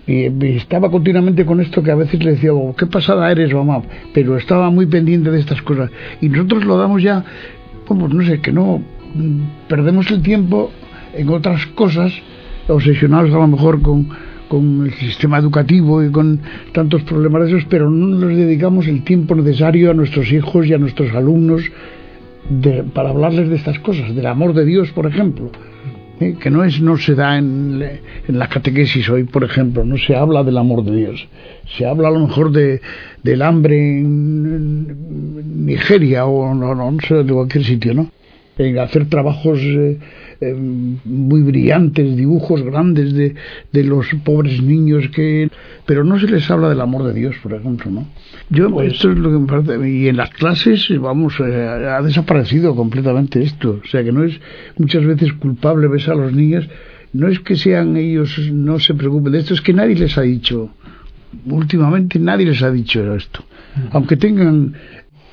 Y, 0.07 0.25
estaba 0.57 0.91
continuamente 0.91 1.47
con 1.47 1.61
esto 1.61 1.83
que 1.83 1.91
a 1.91 1.95
veces 1.95 2.23
le 2.23 2.33
decía, 2.33 2.53
oh, 2.53 2.75
qué 2.77 2.87
pasada 2.87 3.31
eres, 3.31 3.55
mamá, 3.55 3.83
pero 4.12 4.37
estaba 4.37 4.71
muy 4.71 4.87
pendiente 4.87 5.31
de 5.31 5.41
estas 5.41 5.62
cosas. 5.62 5.91
Y 6.21 6.29
nosotros 6.29 6.65
lo 6.65 6.77
damos 6.77 7.03
ya, 7.03 7.25
como 7.87 8.09
no 8.09 8.25
sé, 8.25 8.41
que 8.41 8.53
no 8.53 8.83
mm, 9.15 9.69
perdemos 9.69 10.11
el 10.11 10.21
tiempo 10.23 10.71
en 11.15 11.29
otras 11.29 11.67
cosas, 11.67 12.12
obsesionados 12.69 13.31
a 13.31 13.38
lo 13.38 13.47
mejor 13.49 13.83
con, 13.83 14.09
con 14.49 14.87
el 14.87 14.93
sistema 14.95 15.38
educativo 15.38 16.03
y 16.03 16.11
con 16.11 16.41
tantos 16.73 17.03
problemas 17.03 17.43
de 17.45 17.49
esos, 17.50 17.65
pero 17.67 17.91
no 17.91 18.07
nos 18.19 18.37
dedicamos 18.37 18.87
el 18.87 19.05
tiempo 19.05 19.35
necesario 19.35 19.91
a 19.91 19.95
nuestros 19.95 20.33
hijos 20.33 20.67
y 20.67 20.75
a 20.75 20.79
nuestros 20.79 21.15
alumnos 21.15 21.62
para 22.95 23.11
hablarles 23.11 23.50
de 23.50 23.57
estas 23.57 23.79
cosas, 23.81 24.15
del 24.15 24.27
amor 24.27 24.55
de 24.55 24.65
Dios, 24.65 24.91
por 24.93 25.07
ejemplo. 25.07 25.50
que 26.19 26.50
no 26.50 26.65
es 26.65 26.81
no 26.81 26.97
se 26.97 27.15
da 27.15 27.38
en, 27.38 27.81
en, 28.27 28.38
la 28.38 28.49
catequesis 28.49 29.09
hoy, 29.09 29.25
por 29.25 29.45
ejemplo, 29.45 29.85
no 29.85 29.97
se 29.99 30.17
habla 30.17 30.43
del 30.43 30.59
amor 30.59 30.83
de 30.83 30.97
Dios, 30.97 31.29
se 31.77 31.87
habla 31.87 32.09
a 32.09 32.11
lo 32.11 32.21
mejor 32.21 32.50
de, 32.50 32.81
del 33.23 33.43
hambre 33.43 33.77
en, 33.99 35.67
Nigeria 35.67 36.25
o 36.25 36.55
no, 36.55 36.75
no, 36.75 36.97
sé, 37.07 37.23
de 37.23 37.33
cualquier 37.33 37.65
sitio, 37.65 37.95
¿no? 37.95 38.11
En 38.57 38.79
hacer 38.79 39.09
trabajos 39.09 39.61
eh, 39.61 39.99
eh, 40.40 40.54
muy 40.54 41.42
brillantes, 41.42 42.16
dibujos 42.16 42.62
grandes 42.62 43.12
de, 43.12 43.35
de, 43.73 43.85
los 43.85 44.07
pobres 44.25 44.62
niños 44.62 45.09
que... 45.09 45.50
Pero 45.87 46.04
no 46.04 46.18
se 46.18 46.28
les 46.28 46.50
habla 46.50 46.68
del 46.68 46.80
amor 46.80 47.04
de 47.04 47.14
Dios, 47.14 47.37
por 47.42 47.54
ejemplo, 47.54 47.90
¿no? 47.90 48.09
Yo, 48.50 48.71
pues 48.71 48.95
esto 48.95 49.11
es 49.11 49.18
lo 49.18 49.30
que 49.30 49.38
me 49.38 49.47
parece... 49.47 49.90
Y 49.90 50.09
en 50.09 50.16
las 50.16 50.30
clases, 50.30 50.88
vamos, 51.00 51.35
eh, 51.40 51.66
ha 51.66 52.03
desaparecido 52.03 52.77
completamente 52.77 53.42
esto. 53.42 53.81
O 53.85 53.88
sea, 53.88 54.05
que 54.05 54.12
no 54.12 54.24
es 54.24 54.40
muchas 54.77 55.05
veces 55.05 55.33
culpable 55.35 55.88
ves 55.88 56.09
a 56.09 56.14
los 56.14 56.33
niños. 56.33 56.68
No 57.12 57.29
es 57.29 57.40
que 57.40 57.57
sean 57.57 57.96
ellos, 57.96 58.38
no 58.53 58.79
se 58.79 58.94
preocupen 58.94 59.33
de 59.33 59.38
esto, 59.38 59.55
es 59.55 59.61
que 59.61 59.72
nadie 59.72 59.94
les 59.94 60.16
ha 60.18 60.22
dicho 60.22 60.70
últimamente 61.46 62.18
nadie 62.18 62.46
les 62.46 62.62
ha 62.62 62.70
dicho 62.70 63.14
esto. 63.14 63.44
Aunque 63.90 64.16
tengan 64.16 64.74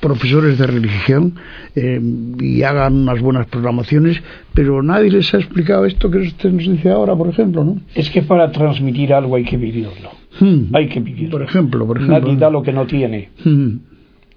profesores 0.00 0.58
de 0.58 0.66
religión 0.66 1.34
eh, 1.74 2.00
y 2.40 2.62
hagan 2.62 2.94
unas 2.94 3.20
buenas 3.20 3.46
programaciones, 3.46 4.22
pero 4.54 4.82
nadie 4.82 5.10
les 5.10 5.32
ha 5.34 5.38
explicado 5.38 5.84
esto 5.84 6.10
que 6.10 6.18
usted 6.18 6.50
nos 6.52 6.68
dice 6.68 6.90
ahora, 6.90 7.16
por 7.16 7.28
ejemplo, 7.28 7.64
¿no? 7.64 7.80
Es 7.94 8.10
que 8.10 8.22
para 8.22 8.50
transmitir 8.52 9.12
algo 9.12 9.36
hay 9.36 9.44
que 9.44 9.56
vivirlo. 9.56 10.10
Hmm. 10.38 10.74
Hay 10.74 10.88
que 10.88 11.00
vivirlo. 11.00 11.30
Por 11.30 11.42
ejemplo, 11.42 11.86
por 11.86 11.96
ejemplo. 11.96 12.20
Nadie 12.20 12.36
da 12.36 12.50
lo 12.50 12.62
que 12.62 12.72
no 12.72 12.86
tiene. 12.86 13.30
Hmm. 13.44 13.78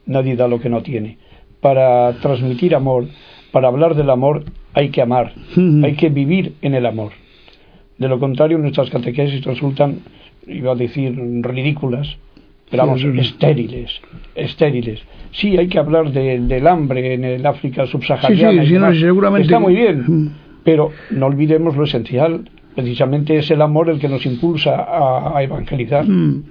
Nadie 0.06 0.36
da 0.36 0.48
lo 0.48 0.60
que 0.60 0.70
no 0.70 0.82
tiene. 0.82 1.18
Para 1.62 2.14
transmitir 2.20 2.74
amor, 2.74 3.08
para 3.52 3.68
hablar 3.68 3.96
del 3.96 4.10
amor, 4.10 4.46
hay 4.74 4.90
que 4.90 5.02
amar. 5.02 5.34
Hmm. 5.56 5.84
Hay 5.84 5.96
que 5.96 6.10
vivir 6.10 6.54
en 6.62 6.74
el 6.74 6.86
amor. 6.86 7.12
De 7.98 8.08
lo 8.08 8.18
contrario, 8.18 8.58
nuestras 8.58 8.90
catequesis 8.90 9.44
resultan, 9.44 10.00
iba 10.48 10.72
a 10.72 10.76
decir, 10.76 11.14
ridículas, 11.42 12.18
pero 12.72 12.86
vamos, 12.86 13.04
estériles, 13.04 14.00
estériles 14.36 15.02
sí 15.32 15.58
hay 15.58 15.68
que 15.68 15.80
hablar 15.80 16.12
del 16.12 16.68
hambre 16.68 17.14
en 17.14 17.24
el 17.24 17.46
África 17.46 17.86
subsahariana. 17.86 18.64
Sí, 18.64 18.96
sí, 18.96 19.02
seguramente. 19.02 19.48
Está 19.48 19.60
muy 19.60 19.76
bien, 19.76 20.04
mm. 20.08 20.32
pero 20.64 20.92
no 21.12 21.26
olvidemos 21.28 21.76
lo 21.76 21.84
esencial. 21.84 22.50
Precisamente 22.76 23.38
es 23.38 23.52
el 23.52 23.62
amor 23.62 23.90
el 23.90 24.00
que 24.00 24.08
nos 24.08 24.26
impulsa 24.26 24.86
a, 25.36 25.44
evangelizar. 25.44 26.06
Mm. 26.08 26.44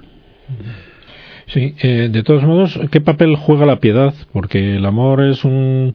Sí, 1.47 1.75
eh, 1.83 2.09
de 2.11 2.23
todos 2.23 2.43
modos, 2.43 2.79
¿qué 2.91 3.01
papel 3.01 3.35
juega 3.37 3.65
la 3.65 3.81
piedad? 3.81 4.13
Porque 4.33 4.77
el 4.77 4.85
amor 4.85 5.23
es 5.23 5.45
un. 5.45 5.95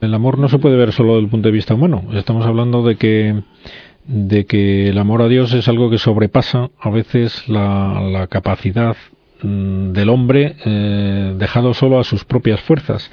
El 0.00 0.12
amor 0.12 0.38
no 0.38 0.48
se 0.48 0.58
puede 0.58 0.76
ver 0.76 0.92
solo 0.92 1.14
desde 1.14 1.24
el 1.24 1.30
punto 1.30 1.48
de 1.48 1.52
vista 1.52 1.74
humano. 1.74 2.02
Estamos 2.14 2.44
hablando 2.46 2.82
de 2.82 2.96
que 2.96 3.42
de 4.08 4.46
que 4.46 4.88
el 4.88 4.98
amor 4.98 5.22
a 5.22 5.28
Dios 5.28 5.52
es 5.52 5.68
algo 5.68 5.90
que 5.90 5.98
sobrepasa 5.98 6.70
a 6.80 6.90
veces 6.90 7.46
la, 7.48 8.00
la 8.00 8.26
capacidad 8.26 8.96
del 9.42 10.08
hombre 10.08 10.56
eh, 10.64 11.34
dejado 11.36 11.74
solo 11.74 11.98
a 11.98 12.04
sus 12.04 12.24
propias 12.24 12.60
fuerzas. 12.60 13.10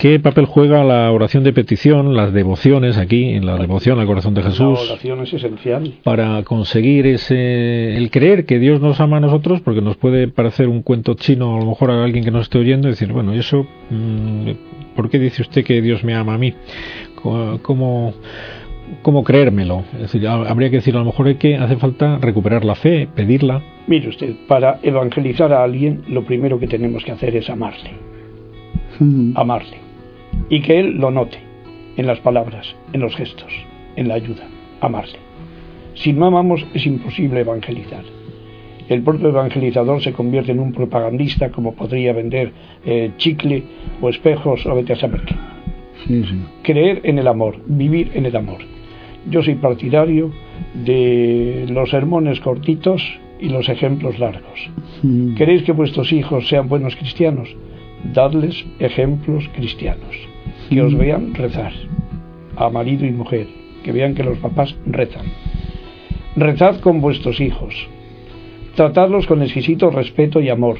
¿Qué 0.00 0.18
papel 0.18 0.46
juega 0.46 0.82
la 0.82 1.12
oración 1.12 1.44
de 1.44 1.52
petición, 1.52 2.16
las 2.16 2.32
devociones 2.32 2.96
aquí, 2.96 3.34
en 3.34 3.44
la 3.44 3.58
devoción 3.58 4.00
al 4.00 4.06
corazón 4.06 4.32
de 4.32 4.42
Jesús? 4.42 4.78
La 4.86 4.92
oración 4.94 5.20
es 5.20 5.34
esencial. 5.34 5.92
Para 6.02 6.42
conseguir 6.42 7.06
ese, 7.06 7.98
el 7.98 8.10
creer 8.10 8.46
que 8.46 8.58
Dios 8.58 8.80
nos 8.80 8.98
ama 8.98 9.18
a 9.18 9.20
nosotros, 9.20 9.60
porque 9.60 9.82
nos 9.82 9.98
puede 9.98 10.28
parecer 10.28 10.68
un 10.68 10.80
cuento 10.80 11.12
chino 11.12 11.54
a 11.54 11.60
lo 11.60 11.66
mejor 11.66 11.90
a 11.90 12.02
alguien 12.02 12.24
que 12.24 12.30
nos 12.30 12.44
esté 12.44 12.56
oyendo 12.56 12.88
y 12.88 12.92
decir, 12.92 13.12
bueno, 13.12 13.34
eso, 13.34 13.66
mm, 13.90 14.94
¿por 14.96 15.10
qué 15.10 15.18
dice 15.18 15.42
usted 15.42 15.66
que 15.66 15.82
Dios 15.82 16.02
me 16.02 16.14
ama 16.14 16.32
a 16.32 16.38
mí? 16.38 16.54
¿Cómo, 17.60 18.14
cómo 19.02 19.24
creérmelo. 19.24 19.84
Es 19.94 20.00
decir, 20.00 20.26
habría 20.26 20.70
que 20.70 20.76
decir, 20.76 20.94
a 20.96 21.00
lo 21.00 21.06
mejor 21.06 21.26
hay 21.28 21.36
que 21.36 21.56
hace 21.56 21.76
falta 21.76 22.18
recuperar 22.18 22.64
la 22.64 22.74
fe, 22.74 23.08
pedirla. 23.14 23.62
Mire 23.86 24.08
usted, 24.08 24.34
para 24.46 24.78
evangelizar 24.82 25.52
a 25.52 25.64
alguien, 25.64 26.02
lo 26.08 26.24
primero 26.24 26.58
que 26.58 26.66
tenemos 26.66 27.04
que 27.04 27.12
hacer 27.12 27.36
es 27.36 27.48
amarle. 27.50 27.90
Mm. 28.98 29.36
Amarle. 29.36 29.78
Y 30.48 30.60
que 30.62 30.78
él 30.78 30.98
lo 30.98 31.10
note 31.10 31.38
en 31.96 32.06
las 32.06 32.20
palabras, 32.20 32.74
en 32.92 33.00
los 33.00 33.14
gestos, 33.16 33.52
en 33.96 34.08
la 34.08 34.14
ayuda. 34.14 34.44
Amarle. 34.80 35.18
Si 35.94 36.12
no 36.12 36.26
amamos, 36.26 36.66
es 36.74 36.86
imposible 36.86 37.40
evangelizar. 37.40 38.04
El 38.88 39.02
propio 39.02 39.28
evangelizador 39.28 40.02
se 40.02 40.12
convierte 40.12 40.50
en 40.52 40.58
un 40.58 40.72
propagandista, 40.72 41.50
como 41.50 41.74
podría 41.74 42.12
vender 42.12 42.52
eh, 42.84 43.12
chicle 43.18 43.62
o 44.00 44.08
espejos 44.08 44.66
o 44.66 44.74
vete 44.74 44.94
a 44.94 44.96
saber 44.96 45.22
qué. 45.22 45.34
Creer 46.62 47.00
en 47.04 47.18
el 47.18 47.28
amor, 47.28 47.56
vivir 47.66 48.10
en 48.14 48.26
el 48.26 48.34
amor. 48.34 48.58
Yo 49.28 49.42
soy 49.42 49.56
partidario 49.56 50.30
de 50.74 51.66
los 51.68 51.90
sermones 51.90 52.40
cortitos 52.40 53.02
y 53.38 53.48
los 53.48 53.68
ejemplos 53.68 54.18
largos. 54.18 54.70
Mm. 55.02 55.34
¿Queréis 55.34 55.62
que 55.62 55.72
vuestros 55.72 56.12
hijos 56.12 56.48
sean 56.48 56.68
buenos 56.68 56.96
cristianos? 56.96 57.54
Dadles 58.12 58.64
ejemplos 58.78 59.48
cristianos. 59.54 60.16
Que 60.68 60.82
os 60.82 60.94
mm. 60.94 60.98
vean 60.98 61.34
rezar, 61.34 61.72
a 62.56 62.70
marido 62.70 63.06
y 63.06 63.10
mujer, 63.10 63.46
que 63.84 63.92
vean 63.92 64.14
que 64.14 64.24
los 64.24 64.38
papás 64.38 64.76
rezan. 64.86 65.26
Rezad 66.36 66.80
con 66.80 67.00
vuestros 67.00 67.40
hijos. 67.40 67.74
Tratadlos 68.74 69.26
con 69.26 69.42
exquisito 69.42 69.90
respeto 69.90 70.40
y 70.40 70.48
amor. 70.48 70.78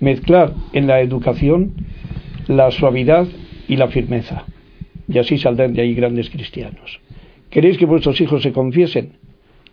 Mezclad 0.00 0.52
en 0.72 0.86
la 0.86 1.00
educación 1.00 1.72
la 2.48 2.70
suavidad 2.70 3.26
y 3.68 3.76
la 3.76 3.88
firmeza. 3.88 4.44
Y 5.08 5.18
así 5.18 5.38
saldrán 5.38 5.74
de 5.74 5.82
ahí 5.82 5.94
grandes 5.94 6.30
cristianos. 6.30 7.01
¿Queréis 7.52 7.76
que 7.76 7.84
vuestros 7.84 8.18
hijos 8.20 8.42
se 8.42 8.50
confiesen? 8.50 9.12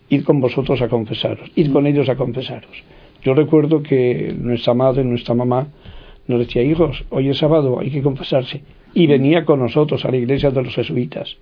Id 0.09 0.23
con 0.23 0.41
vosotros 0.41 0.81
a 0.81 0.89
confesaros, 0.89 1.49
id 1.55 1.71
con 1.71 1.87
ellos 1.87 2.09
a 2.09 2.17
confesaros. 2.17 2.83
Yo 3.23 3.33
recuerdo 3.33 3.81
que 3.81 4.35
nuestra 4.37 4.73
madre, 4.73 5.05
nuestra 5.05 5.33
mamá, 5.33 5.69
nos 6.27 6.39
decía, 6.39 6.61
hijos, 6.61 7.05
hoy 7.09 7.29
es 7.29 7.37
sábado, 7.37 7.79
hay 7.79 7.89
que 7.89 8.01
confesarse. 8.01 8.61
Y 8.93 9.07
venía 9.07 9.45
con 9.45 9.59
nosotros 9.59 10.03
a 10.03 10.11
la 10.11 10.17
iglesia 10.17 10.51
de 10.51 10.61
los 10.61 10.75
jesuitas. 10.75 11.37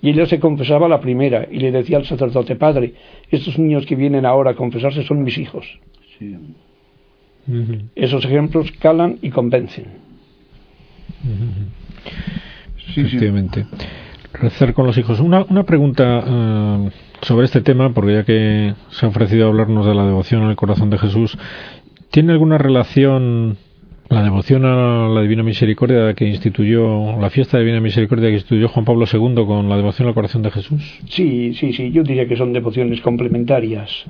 Y 0.00 0.10
ella 0.10 0.26
se 0.26 0.40
confesaba 0.40 0.88
la 0.88 1.00
primera 1.00 1.46
y 1.50 1.58
le 1.58 1.70
decía 1.70 1.98
al 1.98 2.06
sacerdote, 2.06 2.56
padre, 2.56 2.94
estos 3.30 3.58
niños 3.58 3.84
que 3.84 3.94
vienen 3.94 4.24
ahora 4.24 4.52
a 4.52 4.54
confesarse 4.54 5.02
son 5.02 5.22
mis 5.22 5.36
hijos. 5.36 5.66
Esos 7.94 8.24
ejemplos 8.24 8.72
calan 8.72 9.18
y 9.20 9.28
convencen. 9.28 9.84
Efectivamente. 12.88 13.66
Rezar 14.34 14.74
con 14.74 14.86
los 14.86 14.98
hijos. 14.98 15.20
Una, 15.20 15.44
una 15.48 15.64
pregunta 15.64 16.22
eh, 16.26 16.90
sobre 17.22 17.46
este 17.46 17.60
tema, 17.60 17.92
porque 17.94 18.14
ya 18.14 18.24
que 18.24 18.74
se 18.90 19.06
ha 19.06 19.08
ofrecido 19.08 19.48
hablarnos 19.48 19.86
de 19.86 19.94
la 19.94 20.04
devoción 20.04 20.42
al 20.42 20.56
corazón 20.56 20.90
de 20.90 20.98
Jesús, 20.98 21.38
¿tiene 22.10 22.32
alguna 22.32 22.58
relación 22.58 23.56
la 24.08 24.22
devoción 24.22 24.64
a 24.64 25.08
la 25.08 25.22
Divina 25.22 25.42
Misericordia 25.42 26.14
que 26.14 26.26
instituyó, 26.26 27.18
la 27.18 27.30
fiesta 27.30 27.56
de 27.56 27.64
Divina 27.64 27.80
Misericordia 27.80 28.28
que 28.28 28.34
instituyó 28.34 28.68
Juan 28.68 28.84
Pablo 28.84 29.06
II 29.10 29.46
con 29.46 29.68
la 29.68 29.76
devoción 29.76 30.08
al 30.08 30.14
corazón 30.14 30.42
de 30.42 30.50
Jesús? 30.50 31.00
Sí, 31.08 31.54
sí, 31.54 31.72
sí, 31.72 31.90
yo 31.90 32.02
diría 32.02 32.28
que 32.28 32.36
son 32.36 32.52
devociones 32.52 33.00
complementarias. 33.00 34.04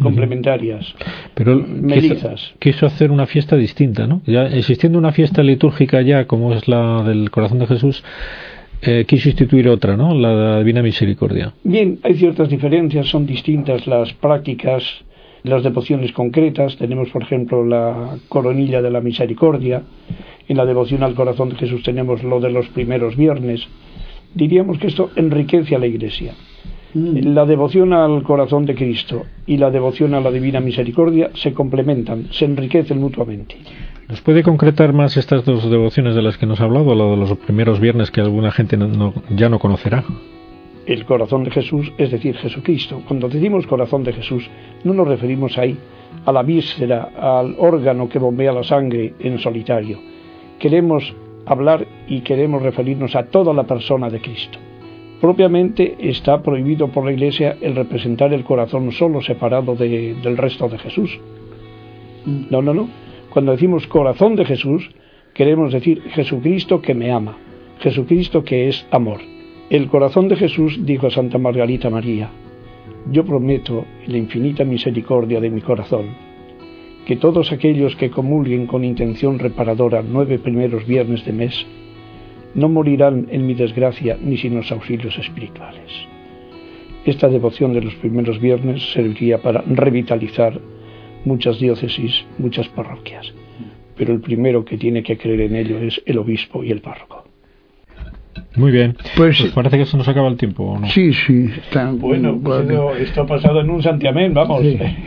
Complementarias. 0.00 0.94
Pero 1.34 1.64
quiso, 1.86 2.34
quiso, 2.58 2.86
hacer 2.86 3.10
una 3.10 3.26
fiesta 3.26 3.56
distinta, 3.56 4.06
¿no? 4.06 4.22
Ya 4.26 4.46
existiendo 4.46 4.98
una 4.98 5.12
fiesta 5.12 5.42
litúrgica 5.42 6.00
ya 6.00 6.26
como 6.26 6.54
es 6.54 6.66
la 6.66 7.02
del 7.02 7.30
corazón 7.30 7.58
de 7.58 7.66
Jesús, 7.66 8.02
eh, 8.82 9.04
quiso 9.06 9.28
instituir 9.28 9.68
otra, 9.68 9.96
¿no? 9.96 10.14
La 10.14 10.58
Divina 10.58 10.82
Misericordia. 10.82 11.54
Bien, 11.64 11.98
hay 12.02 12.14
ciertas 12.14 12.48
diferencias, 12.48 13.06
son 13.08 13.26
distintas 13.26 13.86
las 13.86 14.12
prácticas 14.14 14.82
las 15.44 15.62
devociones 15.62 16.12
concretas. 16.12 16.76
Tenemos, 16.76 17.08
por 17.10 17.22
ejemplo, 17.22 17.64
la 17.64 18.16
coronilla 18.28 18.82
de 18.82 18.90
la 18.90 19.00
misericordia. 19.00 19.82
En 20.48 20.56
la 20.56 20.64
devoción 20.64 21.02
al 21.02 21.14
corazón 21.14 21.50
de 21.50 21.56
Jesús 21.56 21.82
tenemos 21.82 22.22
lo 22.22 22.40
de 22.40 22.50
los 22.50 22.68
primeros 22.68 23.16
viernes. 23.16 23.66
Diríamos 24.34 24.78
que 24.78 24.88
esto 24.88 25.10
enriquece 25.16 25.74
a 25.74 25.78
la 25.78 25.86
Iglesia. 25.86 26.34
Mm. 26.94 27.34
La 27.34 27.46
devoción 27.46 27.92
al 27.92 28.22
corazón 28.22 28.66
de 28.66 28.74
Cristo 28.74 29.22
y 29.46 29.56
la 29.56 29.70
devoción 29.70 30.14
a 30.14 30.20
la 30.20 30.30
divina 30.30 30.60
misericordia 30.60 31.30
se 31.34 31.52
complementan, 31.54 32.28
se 32.32 32.44
enriquecen 32.44 32.98
mutuamente. 32.98 33.56
¿Nos 34.12 34.20
puede 34.20 34.42
concretar 34.42 34.92
más 34.92 35.16
estas 35.16 35.42
dos 35.46 35.70
devociones 35.70 36.14
de 36.14 36.20
las 36.20 36.36
que 36.36 36.44
nos 36.44 36.60
ha 36.60 36.64
hablado, 36.64 36.94
lo 36.94 37.12
de 37.12 37.16
los 37.16 37.32
primeros 37.38 37.80
viernes 37.80 38.10
que 38.10 38.20
alguna 38.20 38.52
gente 38.52 38.76
ya 39.30 39.48
no 39.48 39.58
conocerá? 39.58 40.04
el 40.84 41.06
corazón 41.06 41.44
de 41.44 41.50
Jesús, 41.50 41.90
es 41.96 42.10
decir, 42.10 42.36
Jesucristo. 42.36 43.00
Cuando 43.08 43.30
decimos 43.30 43.66
corazón 43.66 44.04
de 44.04 44.12
Jesús, 44.12 44.50
no 44.84 44.92
nos 44.92 45.08
referimos 45.08 45.56
ahí 45.56 45.78
a 46.26 46.30
la 46.30 46.42
víscera, 46.42 47.08
al 47.16 47.54
órgano 47.58 48.06
que 48.10 48.18
bombea 48.18 48.52
la 48.52 48.64
sangre 48.64 49.14
en 49.18 49.38
solitario. 49.38 49.98
Queremos 50.58 51.14
hablar 51.46 51.86
y 52.06 52.20
queremos 52.20 52.60
referirnos 52.60 53.16
a 53.16 53.24
toda 53.24 53.54
la 53.54 53.62
persona 53.62 54.10
de 54.10 54.20
Cristo. 54.20 54.58
Propiamente 55.22 55.96
está 56.00 56.42
prohibido 56.42 56.88
por 56.88 57.06
la 57.06 57.12
Iglesia 57.12 57.56
el 57.62 57.74
representar 57.76 58.34
el 58.34 58.44
corazón 58.44 58.92
solo 58.92 59.22
separado 59.22 59.74
del 59.74 60.36
resto 60.36 60.68
de 60.68 60.76
Jesús. 60.76 61.18
No, 62.26 62.60
no, 62.60 62.74
no. 62.74 63.01
Cuando 63.32 63.52
decimos 63.52 63.86
corazón 63.86 64.36
de 64.36 64.44
Jesús, 64.44 64.90
queremos 65.32 65.72
decir 65.72 66.02
Jesucristo 66.10 66.82
que 66.82 66.92
me 66.92 67.10
ama, 67.10 67.38
Jesucristo 67.80 68.44
que 68.44 68.68
es 68.68 68.86
amor. 68.90 69.20
El 69.70 69.88
corazón 69.88 70.28
de 70.28 70.36
Jesús 70.36 70.84
dijo 70.84 71.06
a 71.06 71.10
Santa 71.10 71.38
Margarita 71.38 71.88
María, 71.88 72.28
yo 73.10 73.24
prometo 73.24 73.86
la 74.06 74.18
infinita 74.18 74.64
misericordia 74.64 75.40
de 75.40 75.48
mi 75.48 75.62
corazón 75.62 76.10
que 77.06 77.16
todos 77.16 77.52
aquellos 77.52 77.96
que 77.96 78.10
comulguen 78.10 78.66
con 78.66 78.84
intención 78.84 79.38
reparadora 79.38 80.04
nueve 80.06 80.38
primeros 80.38 80.86
viernes 80.86 81.24
de 81.24 81.32
mes 81.32 81.66
no 82.54 82.68
morirán 82.68 83.28
en 83.30 83.46
mi 83.46 83.54
desgracia 83.54 84.18
ni 84.20 84.36
sin 84.36 84.56
los 84.56 84.70
auxilios 84.70 85.18
espirituales. 85.18 85.90
Esta 87.06 87.28
devoción 87.28 87.72
de 87.72 87.80
los 87.80 87.94
primeros 87.94 88.38
viernes 88.38 88.92
serviría 88.92 89.40
para 89.40 89.62
revitalizar 89.62 90.60
muchas 91.24 91.58
diócesis, 91.58 92.24
muchas 92.38 92.68
parroquias, 92.68 93.32
pero 93.96 94.12
el 94.12 94.20
primero 94.20 94.64
que 94.64 94.76
tiene 94.76 95.02
que 95.02 95.16
creer 95.16 95.42
en 95.42 95.56
ello 95.56 95.78
es 95.78 96.02
el 96.06 96.18
obispo 96.18 96.64
y 96.64 96.70
el 96.70 96.80
párroco. 96.80 97.24
Muy 98.56 98.70
bien. 98.70 98.96
Pues, 99.16 99.40
pues, 99.40 99.52
parece 99.52 99.78
que 99.78 99.86
se 99.86 99.96
nos 99.96 100.06
acaba 100.08 100.28
el 100.28 100.36
tiempo, 100.36 100.78
¿no? 100.78 100.86
Sí, 100.88 101.12
sí. 101.12 101.50
bueno, 101.98 102.38
pues 102.42 102.68
esto, 103.00 103.22
ha 103.22 103.26
pasado 103.26 103.60
en 103.60 103.70
un 103.70 103.82
santiamén, 103.82 104.34
vamos. 104.34 104.62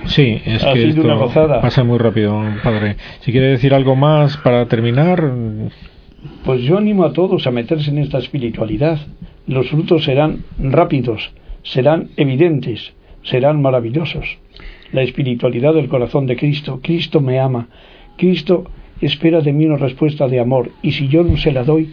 Sí, 0.06 0.42
es 0.46 0.64
que 0.64 0.90
esto 0.90 1.32
pasa 1.62 1.84
muy 1.84 1.98
rápido, 1.98 2.42
padre. 2.64 2.96
Si 3.22 3.32
quiere 3.32 3.48
decir 3.48 3.74
algo 3.74 3.96
más 3.96 4.38
para 4.38 4.68
terminar. 4.68 5.32
Pues 6.44 6.62
yo 6.62 6.78
animo 6.78 7.04
a 7.04 7.14
todos 7.14 7.46
a 7.46 7.52
meterse 7.52 7.92
en 7.92 8.00
esta 8.00 8.18
espiritualidad. 8.18 9.00
Los 9.48 9.70
frutos 9.70 10.06
serán 10.06 10.44
rápidos, 10.58 11.32
serán 11.62 12.10
evidentes, 12.18 12.94
serán 13.22 13.62
maravillosos. 13.62 14.40
La 14.96 15.02
espiritualidad 15.02 15.74
del 15.74 15.90
corazón 15.90 16.26
de 16.26 16.38
Cristo. 16.38 16.80
Cristo 16.82 17.20
me 17.20 17.38
ama. 17.38 17.68
Cristo 18.16 18.64
espera 19.02 19.42
de 19.42 19.52
mí 19.52 19.66
una 19.66 19.76
respuesta 19.76 20.30
de 20.30 20.40
amor. 20.40 20.72
Y 20.82 20.94
si 20.94 21.10
yo 21.10 21.22
no 21.22 21.36
se 21.36 21.52
la 21.52 21.66
doy, 21.66 21.90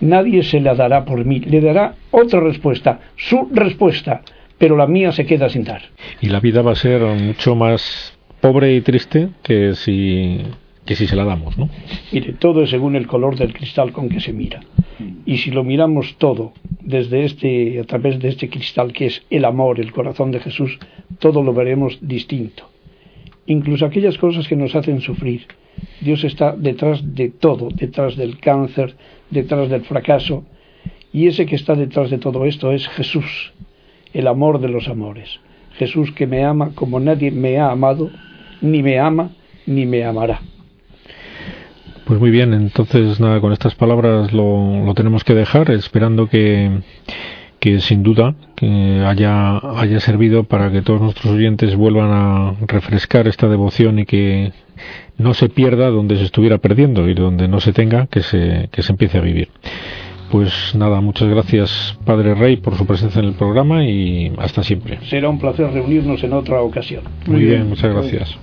nadie 0.00 0.44
se 0.44 0.60
la 0.60 0.76
dará 0.76 1.04
por 1.04 1.24
mí, 1.24 1.40
le 1.40 1.60
dará 1.60 1.96
otra 2.12 2.38
respuesta, 2.38 3.00
su 3.16 3.48
respuesta, 3.52 4.22
pero 4.58 4.76
la 4.76 4.86
mía 4.86 5.10
se 5.10 5.26
queda 5.26 5.48
sin 5.48 5.64
dar. 5.64 5.82
Y 6.20 6.28
la 6.28 6.38
vida 6.38 6.62
va 6.62 6.70
a 6.70 6.76
ser 6.76 7.02
mucho 7.02 7.56
más 7.56 8.16
pobre 8.40 8.76
y 8.76 8.80
triste 8.80 9.30
que 9.42 9.74
si 9.74 10.40
que 10.84 10.94
si 10.94 11.08
se 11.08 11.16
la 11.16 11.24
damos, 11.24 11.58
¿no? 11.58 11.68
Mire, 12.12 12.34
todo 12.34 12.62
es 12.62 12.70
según 12.70 12.94
el 12.94 13.08
color 13.08 13.36
del 13.36 13.52
cristal 13.52 13.90
con 13.90 14.08
que 14.08 14.20
se 14.20 14.32
mira. 14.32 14.60
Y 15.26 15.38
si 15.38 15.50
lo 15.50 15.64
miramos 15.64 16.16
todo 16.16 16.52
desde 16.80 17.24
este, 17.24 17.80
a 17.80 17.84
través 17.84 18.18
de 18.18 18.28
este 18.28 18.48
cristal 18.48 18.92
que 18.92 19.06
es 19.06 19.22
el 19.30 19.44
amor, 19.44 19.80
el 19.80 19.92
corazón 19.92 20.30
de 20.30 20.40
Jesús, 20.40 20.78
todo 21.18 21.42
lo 21.42 21.52
veremos 21.52 21.98
distinto. 22.00 22.70
Incluso 23.46 23.84
aquellas 23.86 24.18
cosas 24.18 24.48
que 24.48 24.56
nos 24.56 24.74
hacen 24.74 25.00
sufrir. 25.00 25.46
Dios 26.00 26.24
está 26.24 26.56
detrás 26.56 27.14
de 27.14 27.28
todo, 27.28 27.68
detrás 27.68 28.16
del 28.16 28.38
cáncer, 28.38 28.94
detrás 29.30 29.68
del 29.68 29.82
fracaso, 29.82 30.44
y 31.12 31.26
ese 31.26 31.46
que 31.46 31.56
está 31.56 31.74
detrás 31.74 32.10
de 32.10 32.18
todo 32.18 32.44
esto 32.44 32.72
es 32.72 32.88
Jesús, 32.88 33.52
el 34.12 34.26
amor 34.26 34.60
de 34.60 34.68
los 34.68 34.88
amores. 34.88 35.40
Jesús 35.74 36.12
que 36.12 36.26
me 36.26 36.44
ama 36.44 36.72
como 36.74 37.00
nadie 37.00 37.30
me 37.30 37.58
ha 37.58 37.70
amado, 37.70 38.10
ni 38.60 38.82
me 38.82 38.98
ama, 38.98 39.30
ni 39.66 39.84
me 39.86 40.04
amará. 40.04 40.40
Pues 42.06 42.20
muy 42.20 42.30
bien, 42.30 42.54
entonces 42.54 43.18
nada, 43.18 43.40
con 43.40 43.52
estas 43.52 43.74
palabras 43.74 44.32
lo, 44.32 44.84
lo 44.84 44.94
tenemos 44.94 45.24
que 45.24 45.34
dejar, 45.34 45.72
esperando 45.72 46.28
que, 46.28 46.70
que 47.58 47.80
sin 47.80 48.04
duda 48.04 48.36
que 48.54 49.02
haya, 49.04 49.58
haya 49.58 49.98
servido 49.98 50.44
para 50.44 50.70
que 50.70 50.82
todos 50.82 51.00
nuestros 51.00 51.34
oyentes 51.34 51.74
vuelvan 51.74 52.10
a 52.12 52.54
refrescar 52.68 53.26
esta 53.26 53.48
devoción 53.48 53.98
y 53.98 54.06
que 54.06 54.52
no 55.18 55.34
se 55.34 55.48
pierda 55.48 55.90
donde 55.90 56.16
se 56.16 56.22
estuviera 56.22 56.58
perdiendo 56.58 57.08
y 57.08 57.14
donde 57.14 57.48
no 57.48 57.58
se 57.58 57.72
tenga 57.72 58.06
que 58.06 58.22
se, 58.22 58.68
que 58.70 58.82
se 58.82 58.92
empiece 58.92 59.18
a 59.18 59.22
vivir. 59.22 59.48
Pues 60.30 60.76
nada, 60.76 61.00
muchas 61.00 61.28
gracias 61.28 61.98
Padre 62.04 62.36
Rey 62.36 62.56
por 62.56 62.76
su 62.76 62.86
presencia 62.86 63.18
en 63.18 63.26
el 63.26 63.34
programa 63.34 63.84
y 63.84 64.32
hasta 64.38 64.62
siempre. 64.62 65.00
Será 65.08 65.28
un 65.28 65.40
placer 65.40 65.72
reunirnos 65.72 66.22
en 66.22 66.34
otra 66.34 66.60
ocasión. 66.60 67.02
Muy, 67.26 67.40
bien, 67.46 67.68
muchas 67.68 67.92
gracias. 67.92 68.38